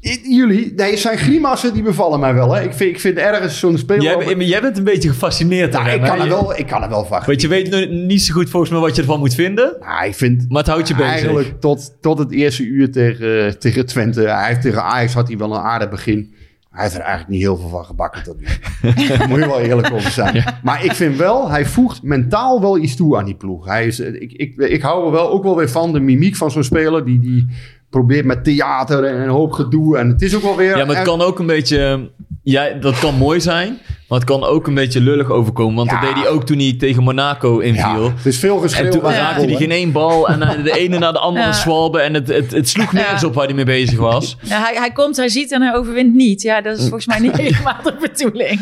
[0.00, 2.54] eh, jullie, nee, zijn grimassen die bevallen mij wel.
[2.54, 2.62] Hè.
[2.62, 4.02] Ik, vind, ik vind ergens zo'n speler...
[4.02, 6.22] jij, jij bent een beetje gefascineerd door Nou, ik, kan hè?
[6.22, 8.80] er wel, ik kan er wel van Want je weet niet zo goed volgens mij
[8.80, 9.76] wat je ervan moet vinden.
[9.80, 11.10] Nou, ik vind Maar het houdt je bezig.
[11.10, 14.20] eigenlijk tot, tot het eerste uur tegen, tegen Twente.
[14.20, 16.34] Hij heeft tegen Ajax had hij wel een aardig begin.
[16.70, 18.46] Hij heeft er eigenlijk niet heel veel van gebakken tot nu.
[19.08, 20.44] Daar moet je wel eerlijk over zijn.
[20.62, 23.66] Maar ik vind wel, hij voegt mentaal wel iets toe aan die ploeg.
[23.66, 26.50] Hij is, ik, ik, ik hou er wel ook wel weer van de mimiek van
[26.50, 27.04] zo'n speler.
[27.04, 27.48] Die, die
[27.90, 29.98] probeert met theater en een hoop gedoe.
[29.98, 30.76] En het is ook wel weer...
[30.76, 32.10] Ja, maar het kan ook een beetje...
[32.42, 33.78] Ja, dat kan mooi zijn.
[34.08, 35.76] Maar het kan ook een beetje lullig overkomen.
[35.76, 36.00] Want Ja.
[36.00, 38.12] dat deed hij ook toen hij tegen Monaco ja, inviel.
[38.16, 38.84] het is veel geschreeuw.
[38.84, 40.28] En toen geen raakte hij geen één bal.
[40.28, 41.52] En hij de ene naar de andere Ja.
[41.52, 42.00] zwalbe.
[42.00, 44.36] En het, het, het sloeg nergens op waar hij mee bezig was.
[44.42, 46.42] Ja, hij, hij komt, hij ziet en hij overwint niet.
[46.42, 48.60] Ja, dat is volgens mij niet helemaal de bedoeling.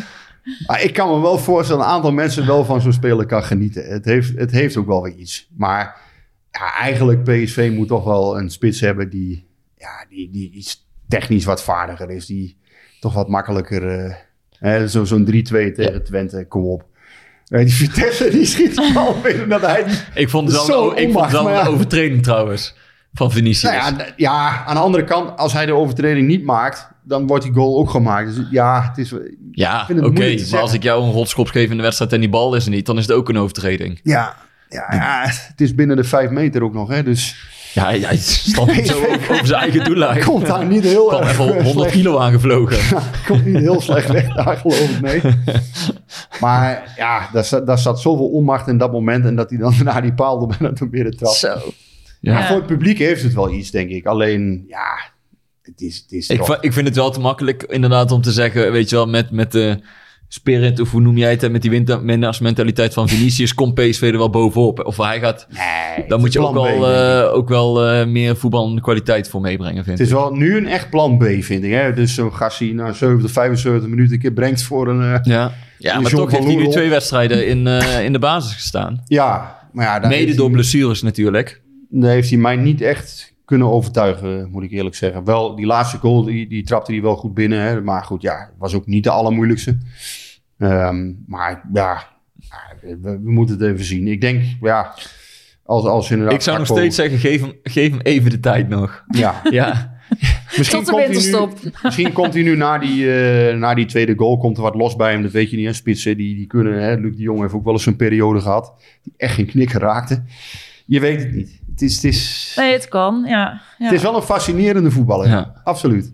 [0.66, 3.42] Maar ik kan me wel voorstellen dat een aantal mensen wel van zo'n speler kan
[3.42, 3.84] genieten.
[3.86, 5.48] Het heeft, het heeft ook wel weer iets.
[5.56, 5.96] Maar
[6.59, 9.46] ja, eigenlijk PSV moet toch wel een spits hebben die,
[9.78, 12.26] ja, die, die iets technisch wat vaardiger is.
[12.26, 12.57] Die
[13.00, 13.88] toch wat makkelijker...
[13.88, 14.14] eh,
[14.59, 16.84] hè, zo, zo'n 3-2 tegen Twente, kom op.
[17.46, 19.84] Eh, die Vitesse die schiet bal binnen dat hij...
[20.14, 22.74] Ik vond het wel, ik vond wel een overtreding trouwens.
[23.12, 23.72] van Vinicius.
[23.72, 27.44] Nou ja, ja, aan de andere kant, als hij de overtreding niet maakt, dan wordt
[27.44, 28.34] die goal ook gemaakt.
[28.34, 29.14] Dus ja, het is...
[29.52, 30.36] Ja, oké.
[30.50, 32.70] Maar als ik jou een rotschop geef in de wedstrijd en die bal is er
[32.70, 34.00] niet, dan is het ook een overtreding.
[34.02, 34.36] Ja,
[34.76, 37.02] ja, ja, het is binnen de vijf meter ook nog, hè.
[37.02, 37.36] Dus
[37.72, 40.24] Ja, hij, hij stapt niet zo over, over zijn eigen doellijn.
[40.24, 43.02] komt daar niet heel erg even eh, 100 slecht kilo aangevlogen.
[43.26, 45.20] komt niet heel slecht weg daar, geloof ik, nee.
[46.40, 49.24] Maar ja, daar zat, daar zat zoveel onmacht in dat moment.
[49.24, 51.32] En dat hij dan naar die paal er bijna door binnen trap.
[51.32, 51.58] Zo.
[52.20, 52.46] Ja.
[52.46, 54.06] Voor het publiek heeft het wel iets, denk ik.
[54.06, 54.98] Alleen, ja,
[55.62, 58.72] het is, het is Ik, ik vind het wel te makkelijk inderdaad om te zeggen,
[58.72, 59.80] weet je wel, met, met de
[60.28, 61.70] spirit, of hoe noem jij het, met die
[62.02, 64.84] winnaarsmentaliteit van Vinicius, komt PSV er wel bovenop.
[64.86, 67.24] Of hij gaat, Nee, dan moet je ook plan B, wel, ik.
[67.28, 70.18] eh, ook wel eh, meer voetbalkwaliteit voor meebrengen, vind Het is ik.
[70.18, 71.70] wel nu een echt plan B, vind ik.
[71.72, 71.92] Hè?
[71.92, 75.00] Dus zo'n gast die na 70, 75 minuten een keer brengt voor een...
[75.02, 78.52] eh, Ja, ja maar toch heeft hij nu twee wedstrijden in, eh, in de basis
[78.52, 79.02] gestaan.
[79.06, 81.62] ja, maar ja, Mede heeft door hij- blessures natuurlijk.
[81.88, 85.24] daar heeft hij mij niet echt kunnen overtuigen, moet ik eerlijk zeggen.
[85.24, 87.61] Wel, die laatste goal, die, die trapte hij wel goed binnen.
[87.61, 87.80] Hè?
[87.80, 89.78] Maar goed, ja, was ook niet de allermoeilijkste.
[90.59, 92.07] Ehm, maar ja,
[92.80, 94.07] we, we moeten het even zien.
[94.07, 94.94] Ik denk, ja,
[95.64, 96.34] als, als inderdaad...
[96.34, 99.05] Ik zou nog steeds zeggen, geef hem, geef hem even de tijd nog.
[99.09, 99.99] Ja, Ja,
[100.57, 101.82] misschien Tot de komt hij nu- winterstop.
[101.82, 104.97] Misschien komt hij nu na die, eh, na die tweede goal, komt er wat los
[104.97, 105.22] bij hem.
[105.22, 105.66] Dat weet je niet.
[105.66, 105.72] Hè?
[105.72, 106.82] Spitsen, die, die kunnen...
[106.82, 106.94] Hè?
[106.94, 108.74] Luc de Jong heeft ook wel eens een periode gehad.
[109.03, 110.22] Die echt geen knikker raakte.
[110.86, 111.61] Je weet het niet.
[111.76, 113.60] Het is, het is, Nee, het kan, ja.
[113.78, 113.84] ja.
[113.84, 115.28] het is wel een fascinerende voetballer.
[115.28, 115.60] Ja.
[115.64, 116.12] Absoluut.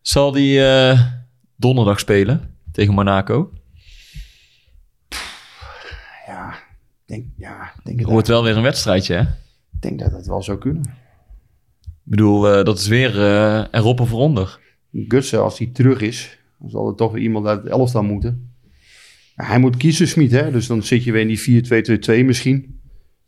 [0.00, 1.00] zal die eh,
[1.56, 3.50] donderdag spelen tegen Monaco?
[6.26, 9.20] Ja, ik denk, ja, ik denk, het Wordt wel weer een wedstrijdje, hè?
[9.20, 10.82] ik denk dat het wel zou kunnen.
[11.82, 14.58] Ik bedoel, eh, dat is weer eh erop of eronder.
[14.92, 18.52] Gutsen, als hij terug is, dan zal er toch weer iemand uit het elftal moeten.
[19.34, 20.50] Hij moet kiezen, Smit, hè?
[20.50, 21.64] Dus dan zit je weer in die
[22.22, 22.79] 4-2-2-2 misschien.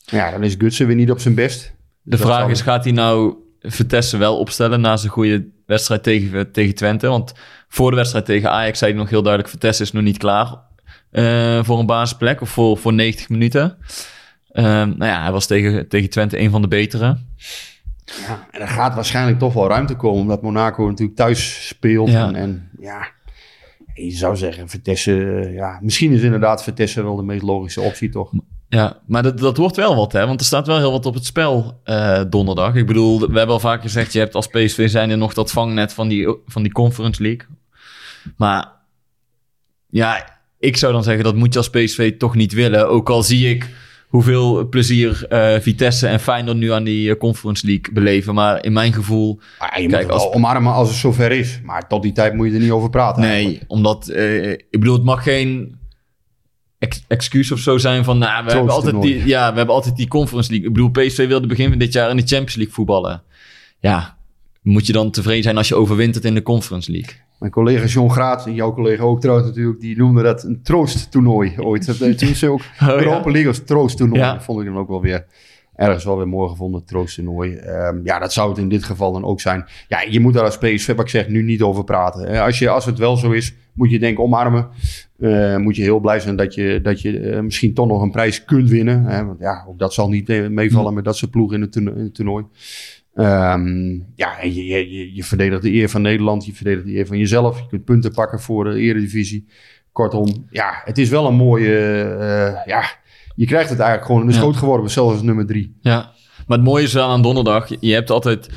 [0.05, 1.74] Ja, dan is Gutsen weer niet op zijn best.
[2.03, 6.53] De vraag zal- is, gaat hij nou Vitesse wel opstellen na zijn goede wedstrijd tegen,
[6.53, 7.07] tegen Twente?
[7.09, 7.32] Want
[7.68, 9.53] voor de wedstrijd tegen Ajax zei hij nog heel duidelijk...
[9.53, 10.57] Vitesse is nog niet klaar
[11.11, 13.78] eh, voor een basisplek of voor, voor 90 minuten.
[14.48, 17.16] Ehm, nou ja, hij was tegen, tegen Twente een van de betere.
[18.05, 22.11] Ja, en er gaat waarschijnlijk toch wel ruimte komen, omdat Monaco natuurlijk thuis speelt.
[22.11, 22.26] Ja.
[22.26, 23.09] En, en ja,
[23.94, 28.09] je zou zeggen, Vitesse, eh, ja, misschien is inderdaad Vitesse wel de meest logische optie,
[28.09, 28.32] toch?
[28.75, 30.27] Ja, maar dat, dat wordt wel wat, hè?
[30.27, 32.75] Want er staat wel heel wat op het spel eh, donderdag.
[32.75, 34.12] Ik bedoel, we hebben al vaak gezegd...
[34.12, 37.47] je hebt als PSV zijn er nog dat vangnet van die, van die Conference League.
[38.37, 38.68] Maar
[39.91, 41.25] ja, ik zou dan zeggen...
[41.25, 42.89] dat moet je als PSV toch niet willen.
[42.89, 43.70] Ook al zie ik
[44.09, 46.57] hoeveel plezier eh, Vitesse en Feyenoord...
[46.57, 48.35] nu aan die eh, Conference League beleven.
[48.35, 49.41] Maar in mijn gevoel...
[49.59, 51.61] Maar je Kijk, moet als- omarmen als het zover is.
[51.64, 53.23] Maar tot die tijd moet je er niet over praten.
[53.23, 53.64] Nee, eigenlijk.
[53.70, 54.09] omdat...
[54.70, 55.81] ik bedoel, het mag geen...
[56.83, 59.97] ex- Excuus of zo zijn van, nou, we hebben, altijd die, ja, we hebben altijd
[59.97, 60.68] die Conference League.
[60.68, 63.22] Ik bedoel, PSV wilde begin van dit jaar in de Champions League voetballen.
[63.78, 64.16] Ja,
[64.62, 67.14] moet je dan tevreden zijn als je overwint het in de Conference League?
[67.39, 71.55] Mijn collega John Graat, en jouw collega ook trouwens natuurlijk, die noemde dat een troosttoernooi
[71.59, 71.87] ooit.
[71.87, 72.95] Dat is ook ja.
[72.95, 74.20] Europa League als troosttoernooi.
[74.20, 74.33] Ja.
[74.33, 75.26] Dat vond ik dan ook wel weer
[75.77, 77.55] ergens wel weer mooi gevonden, troosttoernooi.
[77.55, 79.64] Ehm, ja, dat zou het in dit geval dan ook zijn.
[79.89, 82.27] Ja, je moet daar als PSV, wat ik zeg, nu niet over praten.
[82.27, 84.68] Eh, als, je, als het wel zo is, moet je denk ik omarmen.
[85.18, 88.11] Eh, moet je heel blij zijn dat je, dat je eh, misschien toch nog een
[88.11, 89.05] prijs kunt winnen.
[89.05, 89.25] Hè?
[89.25, 92.05] Want ja, ook dat zal niet meevallen met dat soort ploegen in het toerno- in
[92.05, 92.45] het toernooi.
[93.14, 97.18] Ehm, ja, je, je, je, verdedigt de eer van Nederland, je verdedigt de eer van
[97.18, 97.59] jezelf.
[97.59, 99.47] Je kunt punten pakken voor de eredivisie.
[99.93, 101.68] Kortom, ja, het is wel een mooie...
[102.66, 102.85] ja,
[103.35, 104.39] je krijgt het eigenlijk gewoon in de Ja.
[104.41, 105.76] schoot geworden, zelfs als nummer drie.
[105.80, 106.11] Ja,
[106.47, 108.49] maar het mooie is wel aan donderdag, je hebt altijd,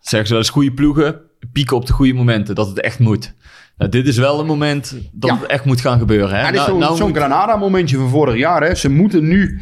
[0.00, 1.20] zeggen ze wel eens, goede ploegen,
[1.52, 3.34] pieken op de goede momenten, dat het echt moet.
[3.76, 5.36] Nou, dit is wel een moment dat Ja.
[5.38, 6.30] het echt moet gaan gebeuren.
[6.36, 6.40] Hè?
[6.40, 8.62] Ja, dit is Nou- zo'n nou moet- Granada-momentje van vorig jaar.
[8.62, 8.74] Hè.
[8.74, 9.60] Ze moeten nu...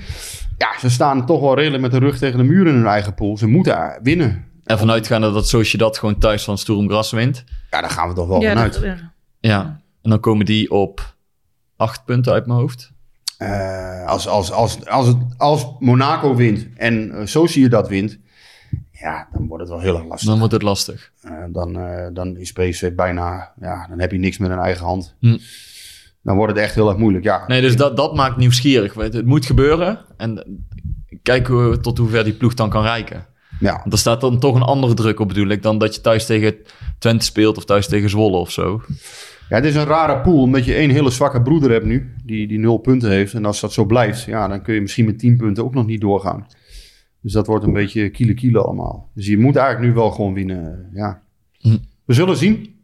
[0.58, 3.14] Ja, ze staan toch wel redelijk met de rug tegen de muur in hun eigen
[3.14, 3.36] pool.
[3.36, 4.44] Ze moeten eh, winnen.
[4.64, 7.44] En vanuitgaande dat Sociedad gewoon thuis van Sturm Gras wint.
[7.70, 8.72] Ja, daar gaan we toch wel ja, vanuit.
[8.72, 9.12] dat, ja.
[9.40, 11.14] Ja, en dan komen die op
[11.76, 12.92] acht punten uit mijn hoofd.
[13.40, 18.18] Eh, als, als, als, als, het, als Monaco wint en uh, Sociedad wint...
[18.92, 20.28] Ja, dan wordt het wel heel erg lastig.
[20.28, 21.12] Dan wordt het lastig.
[21.22, 23.52] Eh, dan, eh, dan is PSV bijna...
[23.60, 25.14] Ja, dan heb je niks met een eigen hand.
[25.20, 25.38] Hm.
[26.22, 27.24] Dan wordt het echt heel erg moeilijk.
[27.24, 28.94] Ja, Nee, dus dat, dat maakt nieuwsgierig.
[28.94, 29.98] Het het moet gebeuren.
[30.16, 30.64] En
[31.22, 33.26] kijken we tot hoe ver die ploeg dan kan reiken.
[33.60, 33.78] ja.
[33.80, 36.26] Want er staat dan toch een andere druk op, bedoel ik, dan dat je thuis
[36.26, 36.54] tegen
[36.98, 38.82] Twente speelt of thuis tegen Zwolle of zo.
[39.50, 42.48] Ja, het is een rare pool, omdat je één hele zwakke broeder hebt nu, die,
[42.48, 43.34] die nul punten heeft.
[43.34, 45.86] En als dat zo blijft, ja, dan kun je misschien met tien punten ook nog
[45.86, 46.46] niet doorgaan.
[47.20, 49.10] Dus dat wordt een beetje kiele kiele allemaal.
[49.14, 51.22] Dus je moet eigenlijk nu wel gewoon winnen, ja.
[51.58, 51.76] Hm.
[52.04, 52.78] We zullen zien.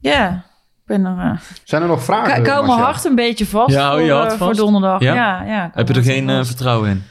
[0.00, 0.34] Ja,
[0.80, 1.18] ik ben er...
[1.18, 2.40] eh, Zijn er nog vragen?
[2.40, 5.00] ik hou mijn hart een beetje vast, Ja, voor, je hart eh, voor donderdag.
[5.00, 5.14] Ja?
[5.44, 6.48] Ja, Heb je er geen eh, vast.
[6.48, 7.02] vertrouwen in?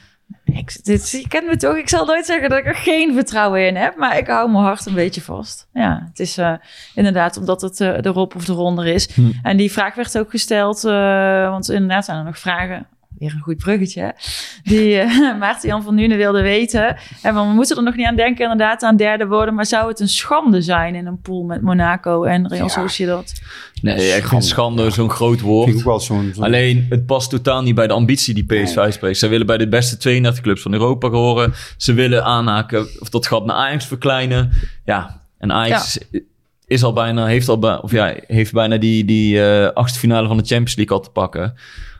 [0.54, 1.76] Ik, dit, je kent me toch?
[1.76, 3.95] Ik zal nooit zeggen dat ik er geen vertrouwen in heb.
[3.95, 5.68] Maar ik hou mijn hart een beetje vast.
[5.74, 6.54] Ja, het is uh,
[6.95, 9.14] inderdaad omdat het uh, erop of eronder is.
[9.14, 9.32] Hm.
[9.43, 10.84] En die vraag werd ook gesteld.
[10.84, 12.88] Uh, want inderdaad zijn er nog vragen
[13.20, 14.15] weer een goed bruggetje,
[14.63, 16.97] die uh, Maarten Jan van Nuenen wilde weten.
[17.22, 19.53] En we moeten er nog niet aan denken, inderdaad, aan derde worden.
[19.53, 22.67] Maar zou het een schande zijn in een pool met Monaco en Real ja.
[22.67, 23.34] Sociedad?
[23.82, 25.84] Nee, ik vind schande zo'n groot woord.
[25.84, 28.91] Wel zo'n, Alleen, het past totaal niet bij de ambitie die PSV nee.
[28.91, 29.17] spreekt.
[29.17, 31.53] Ze willen bij de beste 32 clubs van Europa horen.
[31.78, 34.51] Ze willen aanhaken of dat gat naar Ajax verkleinen.
[34.86, 35.97] Ja, en Ajax...
[36.11, 36.20] Ja.
[36.65, 40.38] Is al bijna, heeft al of ja, heeft bijna die, die uh, achtste finale van
[40.38, 41.55] de Champions League al te pakken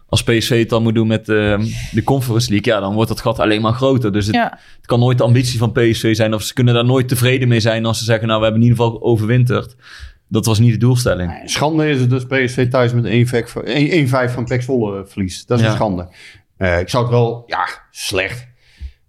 [0.10, 1.60] als PSV het dan moet doen met uh,
[1.92, 4.12] de Conference League, ja, dan wordt dat gat alleen maar groter.
[4.12, 4.60] Dus het, ja.
[4.78, 7.60] het, kan nooit de ambitie van PSV zijn, of ze kunnen daar nooit tevreden mee
[7.60, 9.76] zijn als ze zeggen, nou, we hebben in ieder geval overwinterd.
[10.28, 11.32] Dat was niet de doelstelling.
[11.32, 15.48] Nee, schande is het dus PSV thuis met 1-5 van Pek Zwolle verliest.
[15.48, 15.70] Dat is Ja.
[15.70, 16.08] een schande.
[16.58, 18.48] Eh, ik zou het wel, ja, slecht.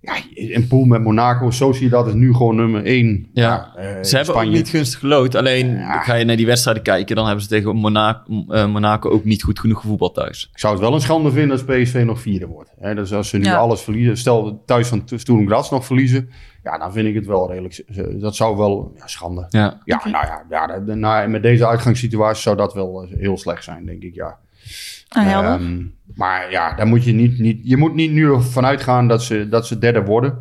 [0.03, 3.29] Ja, een pool met Monaco, Sociedad is nu gewoon nummer 1.
[3.33, 3.73] Ja.
[3.77, 5.35] eh, Ze hebben ook niet gunstig gelood.
[5.35, 6.01] Alleen Ja.
[6.03, 9.43] ga je naar die wedstrijden kijken, dan hebben ze tegen Monaco, eh, Monaco ook niet
[9.43, 10.49] goed genoeg gevoetbald thuis.
[10.53, 12.71] Ik zou het wel een schande vinden als PSV nog vierde wordt.
[12.79, 13.57] Hè, dus als ze nu Ja.
[13.57, 16.31] alles verliezen, stel thuis van Sturm Graz nog verliezen,
[16.63, 17.85] ja, dan vind ik het wel redelijk.
[18.21, 19.47] Dat zou wel ja, schande.
[19.49, 19.81] Ja.
[19.85, 23.87] Ja, nou ja, ja nou, met deze uitgangssituatie zou dat wel eh, heel slecht zijn,
[23.87, 24.15] denk ik.
[24.15, 24.39] Ja.
[25.19, 25.51] Helder.
[25.51, 29.23] Ehm, maar ja, daar moet je niet, niet, je moet niet nu vanuit gaan dat
[29.23, 30.39] ze, dat ze derde worden.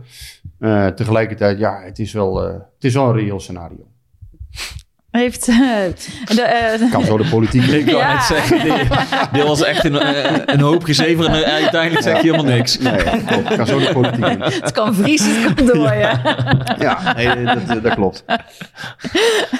[0.59, 3.87] Eh, tegelijkertijd, ja, het is wel, eh, het is wel een reëel scenario.
[5.11, 5.55] Heeft eh,
[6.35, 8.13] de, eh, Kan zo de politiek Ik wou Ja.
[8.13, 8.87] net zeggen, dit,
[9.31, 12.77] dit was echt een, eh, een hoop gezever en uiteindelijk zeg je helemaal niks.
[12.79, 13.55] Nee, klopt.
[13.55, 14.41] Kan zo de politiek in.
[14.61, 16.21] het kan vriezen, het kan door, ja.
[16.79, 18.23] Ja, nee, dat, dat klopt.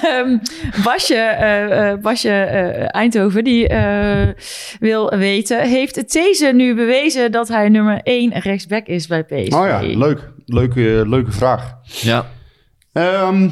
[0.04, 0.38] Ehm,
[0.84, 4.28] Basje, eh, eh, Basje eh, Eindhoven, die eh,
[4.80, 5.62] wil weten...
[5.68, 9.54] heeft These nu bewezen dat hij nummer 1 rechtsback is bij PSV?
[9.54, 10.30] Oh ja, leuk.
[10.46, 11.76] Leuke, leuke vraag.
[11.84, 12.26] Ja,
[12.94, 13.50] Ehm,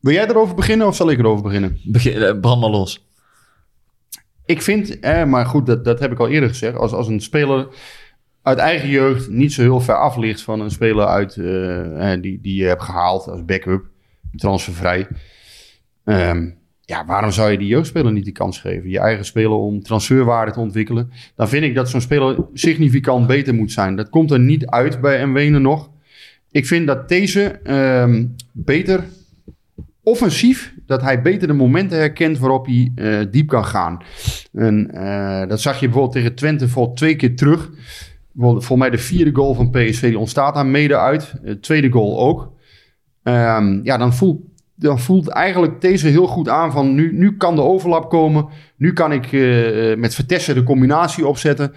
[0.00, 1.78] wil jij erover beginnen of zal ik erover beginnen?
[1.84, 3.08] begin, eh, brand maar los.
[4.44, 6.76] Ik vind, eh, maar goed, dat, dat heb ik al eerder gezegd.
[6.76, 7.68] Als, als een speler
[8.42, 12.40] uit eigen jeugd niet zo heel ver af ligt van een speler uit, eh, die,
[12.40, 13.84] die je hebt gehaald als backup,
[14.36, 15.06] transfervrij.
[16.04, 18.90] Ehm, ja, waarom zou je die jeugdspeler niet de kans geven?
[18.90, 21.10] Je eigen speler om transferwaarde te ontwikkelen.
[21.36, 23.96] Dan vind ik dat zo'n speler significant beter moet zijn.
[23.96, 25.90] Dat komt er niet uit bij Mwene nog.
[26.50, 29.04] Ik vind dat deze ehm, beter
[30.10, 34.02] offensief, dat hij beter de momenten herkent waarop hij eh, diep kan gaan.
[34.52, 37.70] En eh, dat zag je bijvoorbeeld tegen Twente voor twee keer terug.
[38.36, 41.34] Volgens mij de vierde goal van PSV die ontstaat daar mede uit.
[41.42, 42.52] De tweede goal ook.
[43.22, 44.40] Ehm, ja, dan voelt,
[44.74, 48.48] dan voelt eigenlijk deze heel goed aan van nu, nu kan de overlap komen.
[48.76, 51.72] Nu kan ik eh, met Vertessen de combinatie opzetten.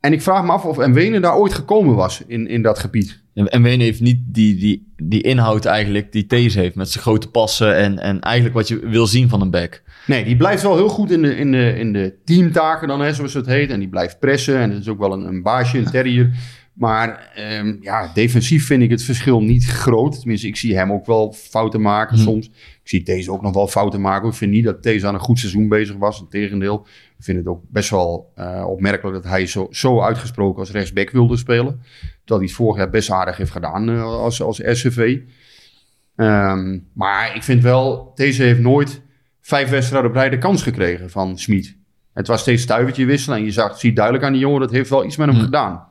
[0.00, 3.22] En ik vraag me af of Mwene daar ooit gekomen was in, in dat gebied.
[3.48, 7.28] En Wene heeft niet die, die, die inhoud eigenlijk die Thees heeft met zijn grote
[7.28, 9.82] passen en, en eigenlijk wat je wil zien van een back.
[10.06, 13.14] Nee, die blijft wel heel goed in de, in de, in de teamtaken dan, hè,
[13.14, 13.70] zoals het heet.
[13.70, 14.58] En die blijft pressen.
[14.58, 16.30] En dat is ook wel een, een baasje, een terrier.
[16.80, 20.18] Maar ehm, ja, defensief vind ik het verschil niet groot.
[20.18, 22.22] Tenminste, ik zie hem ook wel fouten maken Hm.
[22.22, 22.46] soms.
[22.46, 24.28] Ik zie deze ook nog wel fouten maken.
[24.28, 26.20] Ik vind niet dat deze aan een goed seizoen bezig was.
[26.20, 26.86] Integendeel,
[27.18, 31.10] ik vind het ook best wel eh, opmerkelijk dat hij zo, zo uitgesproken als rechtsback
[31.10, 31.80] wilde spelen.
[32.18, 35.18] Terwijl hij het vorig jaar best aardig heeft gedaan eh, als, als SCV.
[36.16, 39.02] Ehm, maar ik vind wel, deze heeft nooit
[39.40, 41.76] vijf wedstrijden op rij de kans gekregen van Smit.
[42.12, 44.90] Het was steeds stuivertje wisselen en je zag, ziet duidelijk aan die jongen, dat heeft
[44.90, 45.42] wel iets met hem Hm.
[45.44, 45.88] gedaan.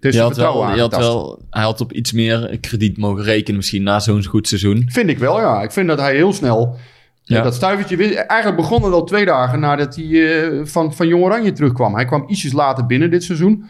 [0.00, 3.82] Zijn had wel, je had wel, hij had op iets meer krediet mogen rekenen misschien
[3.82, 4.82] na zo'n goed seizoen.
[4.86, 5.62] Vind ik wel, ja.
[5.62, 6.76] Ik vind dat hij heel snel
[7.22, 7.42] Ja.
[7.42, 8.14] dat stuivertje.
[8.14, 11.94] Eigenlijk begon het al twee dagen nadat hij eh, van, van Jong Oranje terugkwam.
[11.94, 13.64] Hij kwam ietsjes later binnen dit seizoen.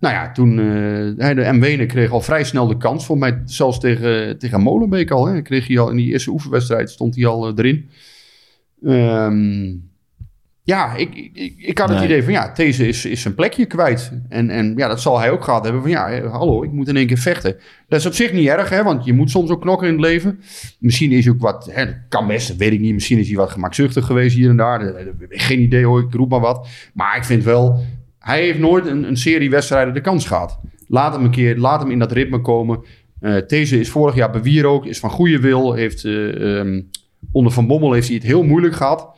[0.00, 3.06] Nou ja, toen eh hij de Mwene kreeg al vrij snel de kans.
[3.06, 5.26] Volgens mij zelfs tegen, tegen Molenbeek al.
[5.26, 5.42] Hè.
[5.42, 7.88] Kreeg hij al in die eerste oefenwedstrijd stond hij al eh, erin.
[8.84, 9.74] Ehm,
[10.66, 12.06] ja, ik, ik, ik had het Nee.
[12.06, 14.12] idee van ja, deze is, is zijn plekje kwijt.
[14.28, 16.88] En, en ja, dat zal hij ook gehad hebben van ja, eh, hallo, ik moet
[16.88, 17.56] in één keer vechten.
[17.88, 20.02] Dat is op zich niet erg, hè, want je moet soms ook knokken in het
[20.02, 20.40] leven.
[20.78, 22.92] Misschien is hij ook wat, hè, kan best, dat weet ik niet.
[22.94, 24.78] Misschien is hij wat gemakzuchtig geweest hier en daar.
[24.78, 26.68] Dat- dat- Geen idee hoor, ik roep maar wat.
[26.94, 27.80] Maar ik vind wel,
[28.18, 30.58] hij heeft nooit een, een serie wedstrijden de kans gehad.
[30.88, 32.80] Laat hem een keer, laat hem in dat ritme komen.
[33.20, 35.72] Eh deze is vorig jaar bewier ook, is van goede wil.
[35.72, 36.80] Heeft, eh, ehm,
[37.32, 39.08] onder Van Bommel heeft hij het heel moeilijk gehad.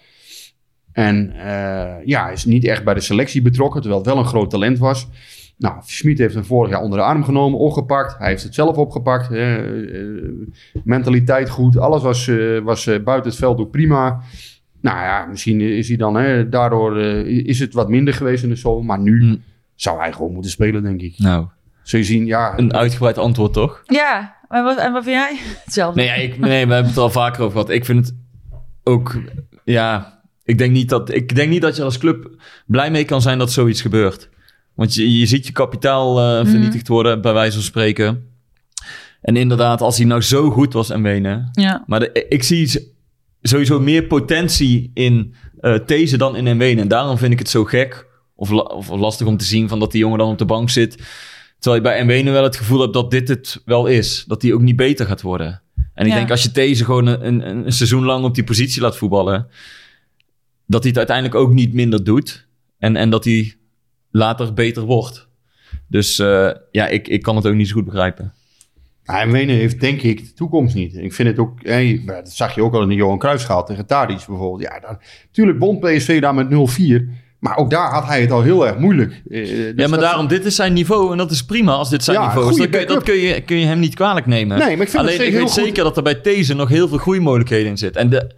[0.98, 4.50] En eh, ja, is niet echt bij de selectie betrokken, terwijl het wel een groot
[4.50, 5.08] talent was.
[5.56, 8.18] Nou, Schmid heeft hem vorig jaar onder de arm genomen, opgepakt.
[8.18, 9.28] Hij heeft het zelf opgepakt.
[9.28, 9.56] hè.
[9.86, 10.30] Eh,
[10.84, 11.78] mentaliteit goed.
[11.78, 14.20] Alles was, eh, was eh, buiten het veld ook prima.
[14.80, 18.48] Nou ja, misschien is hij dan, hè, daardoor eh, is het wat minder geweest in
[18.48, 18.84] de zomer.
[18.84, 19.36] Maar nu Hm.
[19.74, 21.18] zou hij gewoon moeten spelen, denk ik.
[21.18, 21.46] Nou,
[21.82, 22.58] Zul je zien, ja...
[22.58, 23.82] Een uitgebreid antwoord, toch?
[23.86, 25.38] Ja, en wat, en wat vind jij?
[25.64, 26.00] Hetzelfde.
[26.00, 27.70] Nee, ja, ik, nee, we hebben het er al vaker over gehad.
[27.70, 28.16] Ik vind het
[28.84, 29.16] ook,
[29.64, 30.17] ja,
[30.48, 32.30] ik denk niet dat, ik denk niet dat je als club
[32.66, 34.28] blij mee kan zijn dat zoiets gebeurt.
[34.74, 38.26] Want je, je ziet je kapitaal eh, vernietigd worden, bij wijze van spreken.
[39.20, 41.48] En inderdaad, als hij nou zo goed was en wenen.
[41.52, 41.84] Ja.
[41.86, 42.92] Maar de- ik zie
[43.42, 46.80] sowieso meer potentie in eh These dan in Nwene.
[46.80, 49.78] En daarom vind ik het zo gek of, la- of lastig om te zien van
[49.80, 50.96] dat die jongen dan op de bank zit.
[51.58, 54.24] Terwijl je bij Nwene wel het gevoel hebt dat dit het wel is.
[54.26, 55.62] Dat die ook niet beter gaat worden.
[55.94, 56.18] En ik Ja.
[56.18, 59.46] denk als je These gewoon een, een, een seizoen lang op die positie laat voetballen...
[60.68, 62.48] dat hij het uiteindelijk ook niet minder doet.
[62.78, 63.54] En, en dat hij
[64.10, 65.28] later beter wordt.
[65.88, 68.32] Dus eh, ja, ik, ik kan het ook niet zo goed begrijpen.
[69.02, 70.96] Ja, en Wenen heeft denk ik de toekomst niet.
[70.96, 73.64] Ik vind het ook, hey, maar dat zag je ook al in de Johan Cruijffschaal
[73.64, 74.62] tegen Tadic bijvoorbeeld.
[74.72, 77.02] Ja, dan, natuurlijk won PSV daar met 0-4.
[77.38, 79.12] Maar ook daar had hij het al heel erg moeilijk.
[79.12, 82.04] Eh, dus ja, maar daarom, dit is zijn niveau en dat is prima als dit
[82.04, 82.68] zijn Ja, niveau is.
[82.68, 84.58] kun, dat kun je, kun je hem niet kwalijk nemen.
[84.58, 85.50] Nee, maar ik vind Alleen het ik weet goed.
[85.50, 87.96] zeker dat er bij These nog heel veel groeimogelijkheden in zit.
[87.96, 88.30] En de,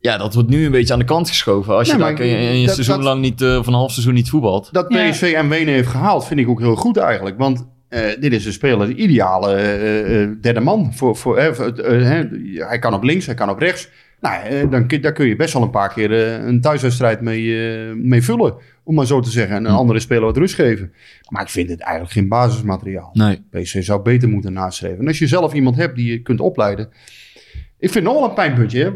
[0.00, 1.74] ja, dat wordt nu een beetje aan de kant geschoven.
[1.74, 4.14] Als je daar kun je dat- seizoen dat- lang niet, eh, of een half seizoen
[4.14, 4.68] niet voetbalt.
[4.72, 5.10] Dat Ja.
[5.10, 7.38] PSV en Wenen heeft gehaald, vind ik ook heel goed eigenlijk.
[7.38, 10.92] Want eh, dit is een speler, de ideale eh, eh, derde man.
[10.94, 11.46] Voor, voor, eh,
[11.78, 12.28] eh, eh,
[12.68, 13.88] hij kan op links, hij kan op rechts.
[14.20, 17.20] Nou, eh, dan, kun- daar kun je best wel een paar keer eh, een thuiswedstrijd
[17.20, 18.54] mee, eh, mee vullen.
[18.84, 19.56] Om maar zo te zeggen.
[19.56, 20.92] En een andere speler wat rust geven.
[21.28, 23.10] Maar ik vind het eigenlijk geen basismateriaal.
[23.12, 23.42] Nee.
[23.50, 24.98] PSV zou beter moeten nastreven.
[24.98, 26.88] En als je zelf iemand hebt die je kunt opleiden.
[27.78, 28.84] Ik vind nog wel een pijnpuntje.
[28.84, 28.92] hè.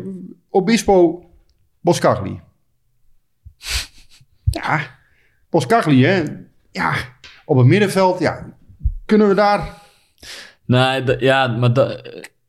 [0.48, 1.24] Obispo
[1.80, 2.40] Boscagli.
[4.50, 4.98] Ja,
[5.50, 6.22] Boscagli, hè.
[6.70, 6.94] Ja,
[7.44, 8.56] op het middenveld, ja.
[9.06, 9.80] Kunnen we daar
[10.64, 12.00] Nee, ja, maar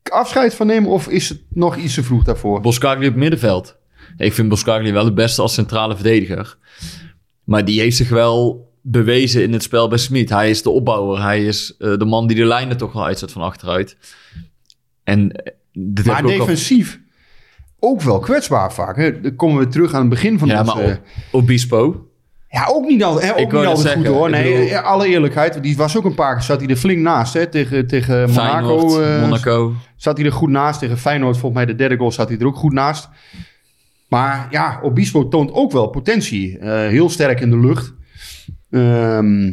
[0.02, 2.60] afscheid van nemen of is het nog iets te vroeg daarvoor?
[2.60, 3.76] Boskagli op middenveld.
[4.16, 6.56] Ik vind Boskagli wel het beste als centrale verdediger.
[7.44, 10.30] Maar die heeft zich wel bewezen in het spel bij Smit.
[10.30, 11.22] Hij is de opbouwer.
[11.22, 13.96] Hij is eh, de man die de lijnen toch wel uitzet van achteruit.
[15.04, 17.00] En eh, dit maar ook defensief
[17.78, 18.96] ook wel kwetsbaar vaak.
[18.96, 19.20] Hè.
[19.20, 20.74] Dan komen we terug aan het begin van Ja, onze...
[20.76, 22.06] maar o- Obispo.
[22.48, 24.30] Ja, ook niet, al, hè, ook niet altijd goed hoor.
[24.30, 25.62] Nee, bedoel- ja, alle eerlijkheid.
[25.62, 27.34] Die was ook een paar keer, zat hij er flink naast.
[27.34, 28.88] Hè, tegen, tegen Monaco.
[28.88, 29.72] Feyenoord, eh, Monaco.
[29.96, 30.78] Zat hij er goed naast.
[30.80, 33.08] Tegen Feyenoord, volgens mij de derde goal, zat hij er ook goed naast.
[34.08, 36.58] Maar ja, Obispo toont ook wel potentie.
[36.58, 37.92] Eh, heel sterk in de lucht.
[38.74, 39.52] Ehm,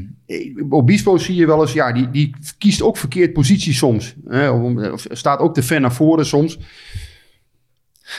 [0.70, 4.16] Obispo zie je wel eens, ja, die, die kiest ook verkeerd positie soms.
[4.28, 6.60] Hè, of- staat ook te ver naar voren soms.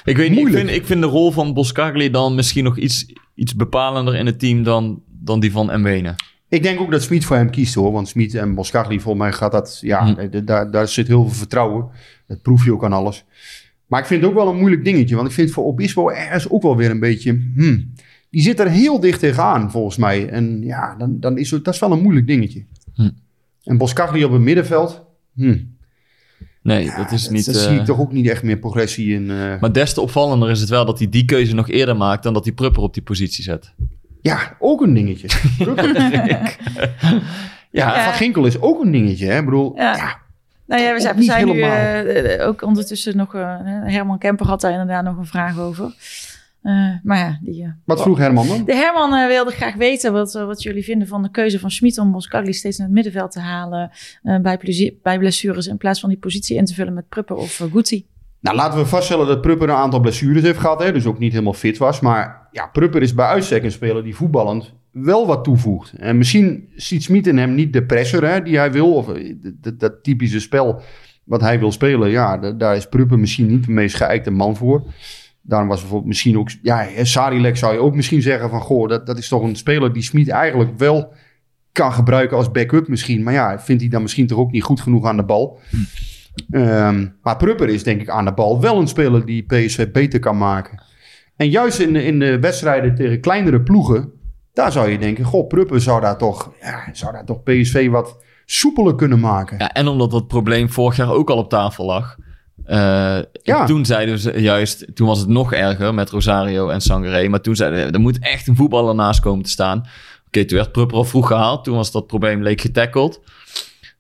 [0.04, 3.12] Ik weet niet, ik vind, ik vind de rol van Boskagli dan misschien nog iets,
[3.34, 6.14] iets bepalender in het team dan, dan die van Mwene.
[6.48, 7.92] Ik denk ook dat Smit voor hem kiest hoor.
[7.92, 9.78] Want Smit en Boskagli, volgens mij gaat dat...
[9.80, 10.18] Ja, Hm.
[10.18, 11.88] eh, daar, daar zit heel veel vertrouwen.
[12.26, 13.24] Dat proef je ook aan alles.
[13.86, 15.14] Maar ik vind het ook wel een moeilijk dingetje.
[15.16, 17.50] Want ik vind voor Obispo ergens ook wel weer een beetje...
[17.54, 17.92] Hmm,
[18.32, 20.28] die zit er heel dicht tegenaan volgens mij.
[20.28, 22.64] En ja, dan, dan is het, dat is wel een moeilijk dingetje.
[22.94, 23.10] Hm.
[23.64, 25.04] En Boskagli op het middenveld...
[25.34, 25.70] Hmm,
[26.62, 27.44] Nee, dat is niet...
[27.46, 29.30] Daar eh, zie ik toch ook niet echt meer progressie in.
[29.30, 29.60] eh.
[29.60, 32.32] Maar des te opvallender is het wel dat hij die keuze nog eerder maakt dan
[32.34, 33.74] dat hij Prupper op die positie zet.
[34.20, 35.28] Ja, ook een dingetje.
[37.70, 39.26] ja, Van Ginkel is ook een dingetje.
[39.26, 39.38] Hè?
[39.38, 39.96] Ik bedoel, Ja.
[39.96, 40.20] ja.
[40.66, 43.34] Nou ja, we zijn, Ook we zijn nu eh, eh, ook ondertussen nog...
[43.34, 45.94] eh, Herman Kemper had daar inderdaad nog een vraag over.
[46.62, 47.62] Eh, maar ja, die...
[47.62, 48.64] eh, Wat vroeg Herman dan?
[48.64, 51.98] De Herman eh, wilde graag weten wat, wat jullie vinden van de keuze van Schmid
[51.98, 53.90] om Boskagli steeds naar het middenveld te halen
[54.42, 57.56] bij, plezier- bij blessures in plaats van die positie in te vullen met Prupper of
[57.72, 58.06] Guti.
[58.40, 60.82] Nou, laten we vaststellen dat Prupper een aantal blessures heeft gehad.
[60.82, 62.00] Hè, dus ook niet helemaal fit was.
[62.00, 65.92] Maar ja, Prupper is bij uitstek een speler die voetballend wel wat toevoegt.
[65.92, 68.94] En misschien ziet Smit in hem niet de presser hè, die hij wil.
[68.94, 69.06] Of
[69.60, 70.80] dat, dat typische spel
[71.24, 72.10] wat hij wil spelen.
[72.10, 74.82] Ja, da- daar is Prupper misschien niet de meest geëikte man voor.
[75.42, 76.50] Daarom was bijvoorbeeld misschien ook...
[76.62, 78.60] Ja, Sarilek zou je ook misschien zeggen van...
[78.60, 81.12] Goh, dat, dat is toch een speler die Smit eigenlijk wel
[81.72, 83.22] kan gebruiken als backup misschien.
[83.22, 85.58] Maar ja, vindt hij dan misschien toch ook niet goed genoeg aan de bal.
[86.50, 90.18] Ehm, maar Prupper is denk ik aan de bal wel een speler die PSV beter
[90.20, 90.82] kan maken.
[91.36, 94.12] En juist in, de- in de wedstrijden tegen kleinere ploegen...
[94.52, 95.24] daar zou je denken...
[95.24, 99.58] Goh, Prupper zou daar toch, ja, zou daar toch PSV wat soepeler kunnen maken.
[99.58, 102.16] Ja, en omdat dat probleem vorig jaar ook al op tafel lag.
[102.64, 103.66] Eh, Ja.
[103.66, 107.28] Toen zeiden ze juist, toen was het nog erger met Rosario en Sangaré.
[107.28, 109.86] Maar toen zeiden we, er moet echt een voetballer naast komen te staan.
[110.26, 111.64] Oké, toen werd Prupper al vroeg gehaald.
[111.64, 113.20] Toen was dat probleem leek getackled.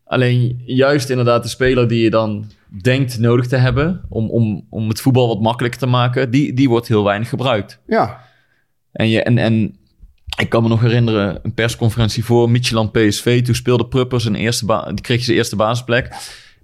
[0.04, 2.50] Alleen juist inderdaad de speler die je dan
[2.82, 4.00] denkt nodig te hebben...
[4.08, 6.30] om, om, om het voetbal wat makkelijker te maken...
[6.30, 7.78] die, die wordt heel weinig gebruikt.
[7.86, 8.20] Ja,
[8.92, 9.76] En, je, en, en
[10.38, 13.42] ik kan me nog herinneren, een persconferentie voor Midtjylland PSV.
[13.44, 16.08] Toen speelde Prupper zijn eerste ba- die kreeg zijn eerste basisplek.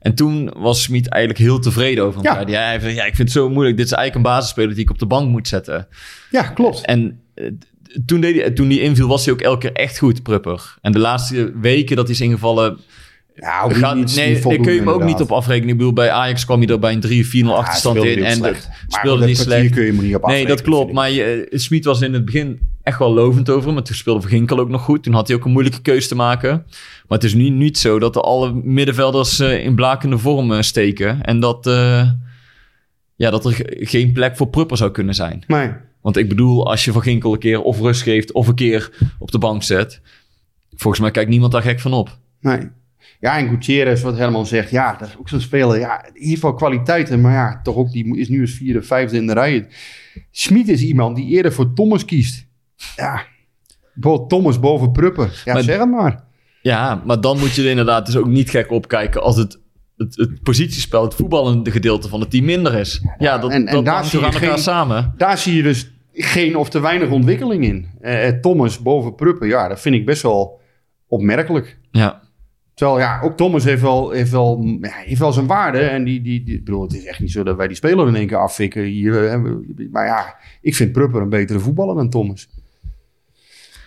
[0.01, 2.49] En toen was Smit eigenlijk heel tevreden over hem.
[2.49, 2.63] Ja.
[2.79, 3.77] Hij ja, ik vind het zo moeilijk.
[3.77, 5.89] Dit is eigenlijk een basisspeler die ik op de bank moet zetten.
[6.31, 6.85] ja klopt.
[6.85, 7.47] En eh,
[8.07, 10.77] toen, deed hij, toen hij inviel was hij ook elke keer echt goed, Prupper.
[10.81, 12.79] En de laatste weken dat hij is ingevallen...
[13.35, 15.69] Ja, Gaat, niet, niet nee, voldoende, kun je hem ook niet op afrekenen.
[15.69, 18.05] Ik bedoel, bij Ajax kwam hij er bij een 3-4-0 achterstand in.
[18.05, 18.63] niet En slecht.
[18.63, 19.71] dat Maar speelde niet slecht.
[19.71, 20.93] kun je hem niet op Nee, afrekenen, dat klopt.
[20.93, 22.59] Maar je, Smit was in het begin
[22.89, 23.73] echt wel lovend over.
[23.73, 25.03] Maar toen speelde Verginkel ook nog goed.
[25.03, 26.51] Toen had hij ook een moeilijke keus te maken.
[27.09, 31.23] Maar het is nu niet zo dat alle middenvelders eh, in blakende vorm eh, steken.
[31.23, 32.11] En dat, eh,
[33.15, 35.45] ja, dat er ge- geen plek voor Prupper zou kunnen zijn.
[35.47, 35.71] Nee.
[36.01, 38.33] Want ik bedoel, als je Verginkel een keer of rust geeft...
[38.33, 40.01] of een keer op de bank zet...
[40.77, 42.19] volgens mij kijkt niemand daar gek van op.
[42.41, 42.61] Nee.
[43.21, 45.79] Ja, en Gutierrez, wat Herman zegt, ja, dat is ook zo'n speler.
[45.79, 49.17] Ja, in ieder geval kwaliteiten, maar ja, toch ook, die is nu eens vierde, vijfde
[49.17, 49.67] in de rij.
[50.31, 52.47] Schmid is iemand die eerder voor Thomas kiest.
[52.97, 53.23] Ja,
[53.95, 55.31] bijvoorbeeld Thomas boven Pruppen.
[55.45, 56.25] Ja, Maar- zeg het maar.
[56.63, 59.23] Ja, maar dan moet je er inderdaad dus ook niet gek opkijken...
[59.23, 59.59] als het,
[59.97, 63.03] het, het positiespel, het voetballende gedeelte van het team minder is.
[63.19, 65.15] Ja, dat, en- en dat daar zie je aan elkaar geen- samen.
[65.17, 67.89] Daar zie je dus geen of te weinig ontwikkeling in.
[68.01, 70.61] Eh, eh, Thomas boven Pruppen, ja, dat vind ik best wel
[71.07, 71.79] opmerkelijk.
[71.91, 72.21] Ja.
[72.75, 75.79] Terwijl, ja, ook Thomas heeft wel, heeft wel, heeft wel zijn waarde.
[75.79, 78.27] En die, die, bedoel, het is echt niet zo dat wij die speler in één
[78.27, 78.83] keer afvikken.
[78.83, 79.41] Hier, eh,
[79.91, 82.49] maar ja, ik vind Prupper een betere voetballer dan Thomas.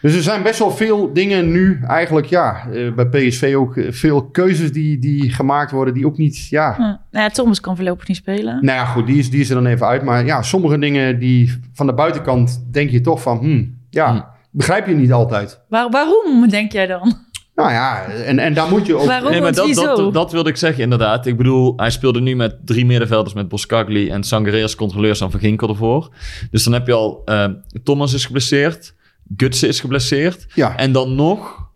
[0.01, 3.91] Dus er zijn best wel veel dingen nu eigenlijk, ja, eh, bij PSV ook eh,
[3.91, 6.75] veel keuzes die, die gemaakt worden die ook niet, ja...
[6.77, 8.65] Nou ja, Thomas kan voorlopig niet spelen.
[8.65, 10.03] Nou ja, goed, die is, die is er dan even uit.
[10.03, 14.21] Maar ja, sommige dingen die van de buitenkant denk je toch van, hmm, ja, Hm.
[14.51, 15.59] begrijp je niet altijd.
[15.69, 17.29] Waar, waarom, denk jij dan?
[17.55, 19.05] Nou ja, en, en daar moet je ook...
[19.05, 19.31] Waarom?
[19.31, 21.25] Nee, maar dat, dat, dat wilde ik zeggen, inderdaad.
[21.25, 25.31] Ik bedoel, hij speelde nu met drie middenvelders met Boskagli en Sangaré als controleurs aan
[25.31, 26.09] Verginkel ervoor.
[26.51, 27.45] Dus dan heb je al, eh,
[27.83, 28.93] Thomas is geblesseerd,
[29.37, 30.45] Gutsen is geblesseerd.
[30.53, 30.77] Ja.
[30.77, 31.69] En dan nog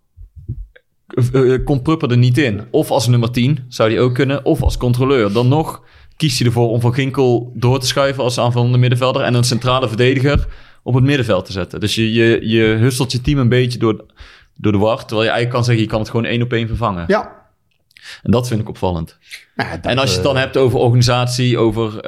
[1.08, 2.62] eh, eh, komt Prupper er niet in.
[2.72, 5.32] Of als nummer 10 zou die ook kunnen, of als controleur.
[5.32, 5.84] Dan nog
[6.18, 9.88] kiest hij ervoor om Van Ginkel door te schuiven als aanvallende middenvelder en een centrale
[9.88, 10.48] verdediger
[10.84, 11.80] op het middenveld te zetten.
[11.80, 14.06] Dus je, je, je hustelt je team een beetje door,
[14.56, 16.68] door de war, terwijl je eigenlijk kan zeggen, je kan het gewoon één op één
[16.68, 17.04] vervangen.
[17.08, 17.44] Ja.
[18.24, 19.18] En dat vind ik opvallend.
[19.56, 22.06] Ja, dat, en als je het dan eh, hebt over organisatie, over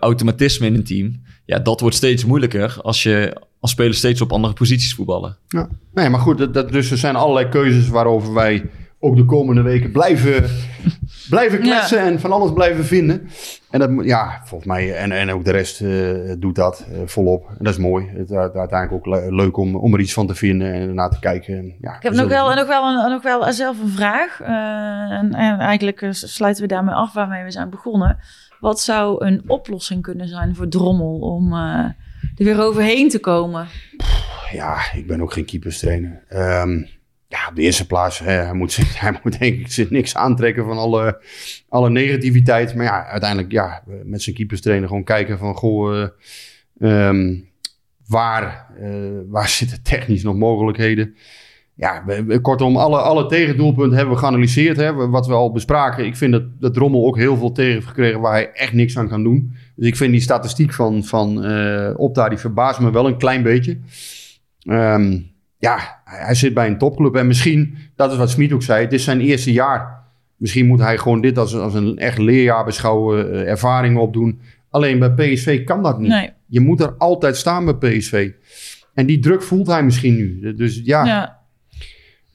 [0.00, 4.32] automatisme in een team, ja, dat wordt steeds moeilijker als je als spelers steeds op
[4.32, 5.36] andere posities voetballen.
[5.48, 5.68] Ja.
[5.94, 8.70] Nee, maar goed, dat, dat, dus er zijn allerlei keuzes waarover wij
[9.02, 10.44] ook de komende weken blijven,
[11.30, 13.28] blijven kletsen en van alles blijven vinden.
[13.70, 16.98] En dat, moet- ja, volgens mij, en, en ook de rest eh, doet dat eh,
[17.06, 17.48] volop.
[17.48, 18.06] En dat is mooi.
[18.08, 21.10] Het is uiteindelijk ook le- leuk om, om er iets van te vinden en ernaar
[21.10, 21.56] te kijken.
[21.58, 24.40] En, ja, Ik heb nog wel, nog, wel een, nog wel zelf een vraag.
[24.40, 28.18] Eh, en, en eigenlijk eh, sluiten we daarmee af waarmee we zijn begonnen.
[28.60, 31.84] Wat zou een oplossing kunnen zijn voor Drommel om eh,
[32.40, 33.68] er weer overheen te komen?
[34.52, 36.24] Ja, ik ben ook geen keeperstrainer.
[36.28, 36.82] Ehm
[37.30, 40.78] ja, op de eerste plaats, hij, moet hij moet denk ik zich niks aantrekken van
[40.78, 41.22] alle,
[41.68, 42.74] alle negativiteit.
[42.74, 46.08] Maar ja, uiteindelijk, ja, met zijn keeperstrainer gewoon kijken van, goh, eh,
[47.08, 47.38] ehm,
[48.06, 48.90] waar, eh,
[49.26, 51.16] waar zitten technisch nog mogelijkheden?
[51.80, 56.06] Ja, we- kortom, alle, alle tegendoelpunten hebben we geanalyseerd, hè, wat we al bespraken.
[56.06, 58.98] Ik vind dat, dat Drommel ook heel veel tegen heeft gekregen waar hij echt niks
[58.98, 59.52] aan kan doen.
[59.76, 63.42] Dus ik vind die statistiek van, van eh, Opta, die verbaast me wel een klein
[63.42, 63.78] beetje.
[64.62, 65.18] Ehm,
[65.58, 67.16] ja, hij zit bij een topclub.
[67.16, 69.98] En misschien, dat is wat Smit ook zei, het is zijn eerste jaar.
[70.36, 74.40] Misschien moet hij gewoon dit als, als een echt leerjaar beschouwen, eh, ervaringen opdoen.
[74.70, 76.08] Alleen bij PSV kan dat niet.
[76.10, 76.30] Nee.
[76.46, 78.30] Je moet er altijd staan bij PSV.
[78.94, 80.54] En die druk voelt hij misschien nu.
[80.54, 81.39] Dus ja, ja.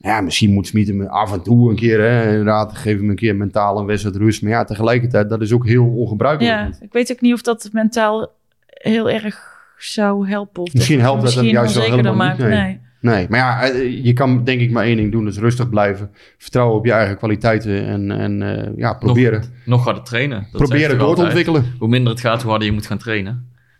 [0.06, 3.16] Ja, misschien moet Smit hem af en toe een keer, hè, inderdaad, geef hem een
[3.16, 4.42] keer mentaal een wedstrijd rust.
[4.42, 6.54] Maar ja, tegelijkertijd, dat is ook heel ongebruikelijk.
[6.54, 8.32] ja, ik weet ook niet of dat mentaal
[8.66, 10.62] heel erg zou helpen.
[10.62, 12.48] Of Misschien helpt dat hem juist wel helemaal niet, nee.
[12.48, 12.80] Nee.
[13.00, 15.24] Nee, maar ja, eh, je kan denk ik maar één ding doen.
[15.24, 16.10] Dus rustig blijven.
[16.38, 17.86] Vertrouwen op je eigen kwaliteiten.
[17.86, 20.46] En, en eh, ja, proberen, Nog harder trainen.
[20.52, 21.74] Dat proberen door te ontwikkelen.
[21.78, 23.32] Hoe minder het gaat, hoe harder je moet gaan trainen.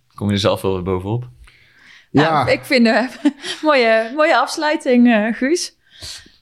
[0.06, 1.28] Dan kom je er zelf wel weer bovenop.
[2.10, 3.08] Ja, Ja, ik vind een
[3.62, 5.75] mooie, mooie afsluiting, eh, Guus.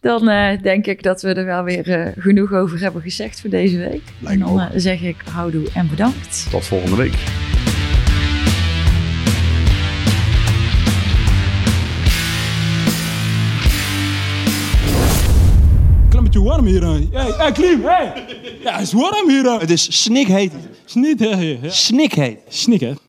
[0.04, 3.50] Dan eh, denk ik dat we er wel weer eh, genoeg over hebben gezegd voor
[3.50, 4.02] deze week.
[4.18, 6.46] Lijkt en dan eh, zeg ik houdoe en bedankt.
[6.50, 7.14] tot volgende week.
[16.08, 16.82] Klein beetje warm hier.
[16.82, 18.12] Hey, hey, Klim, hey!
[18.62, 19.60] Ja, het is warm hier.
[19.60, 20.52] Het is snikheet.
[20.84, 22.38] Snikheet.
[22.48, 22.94] Snik, hè?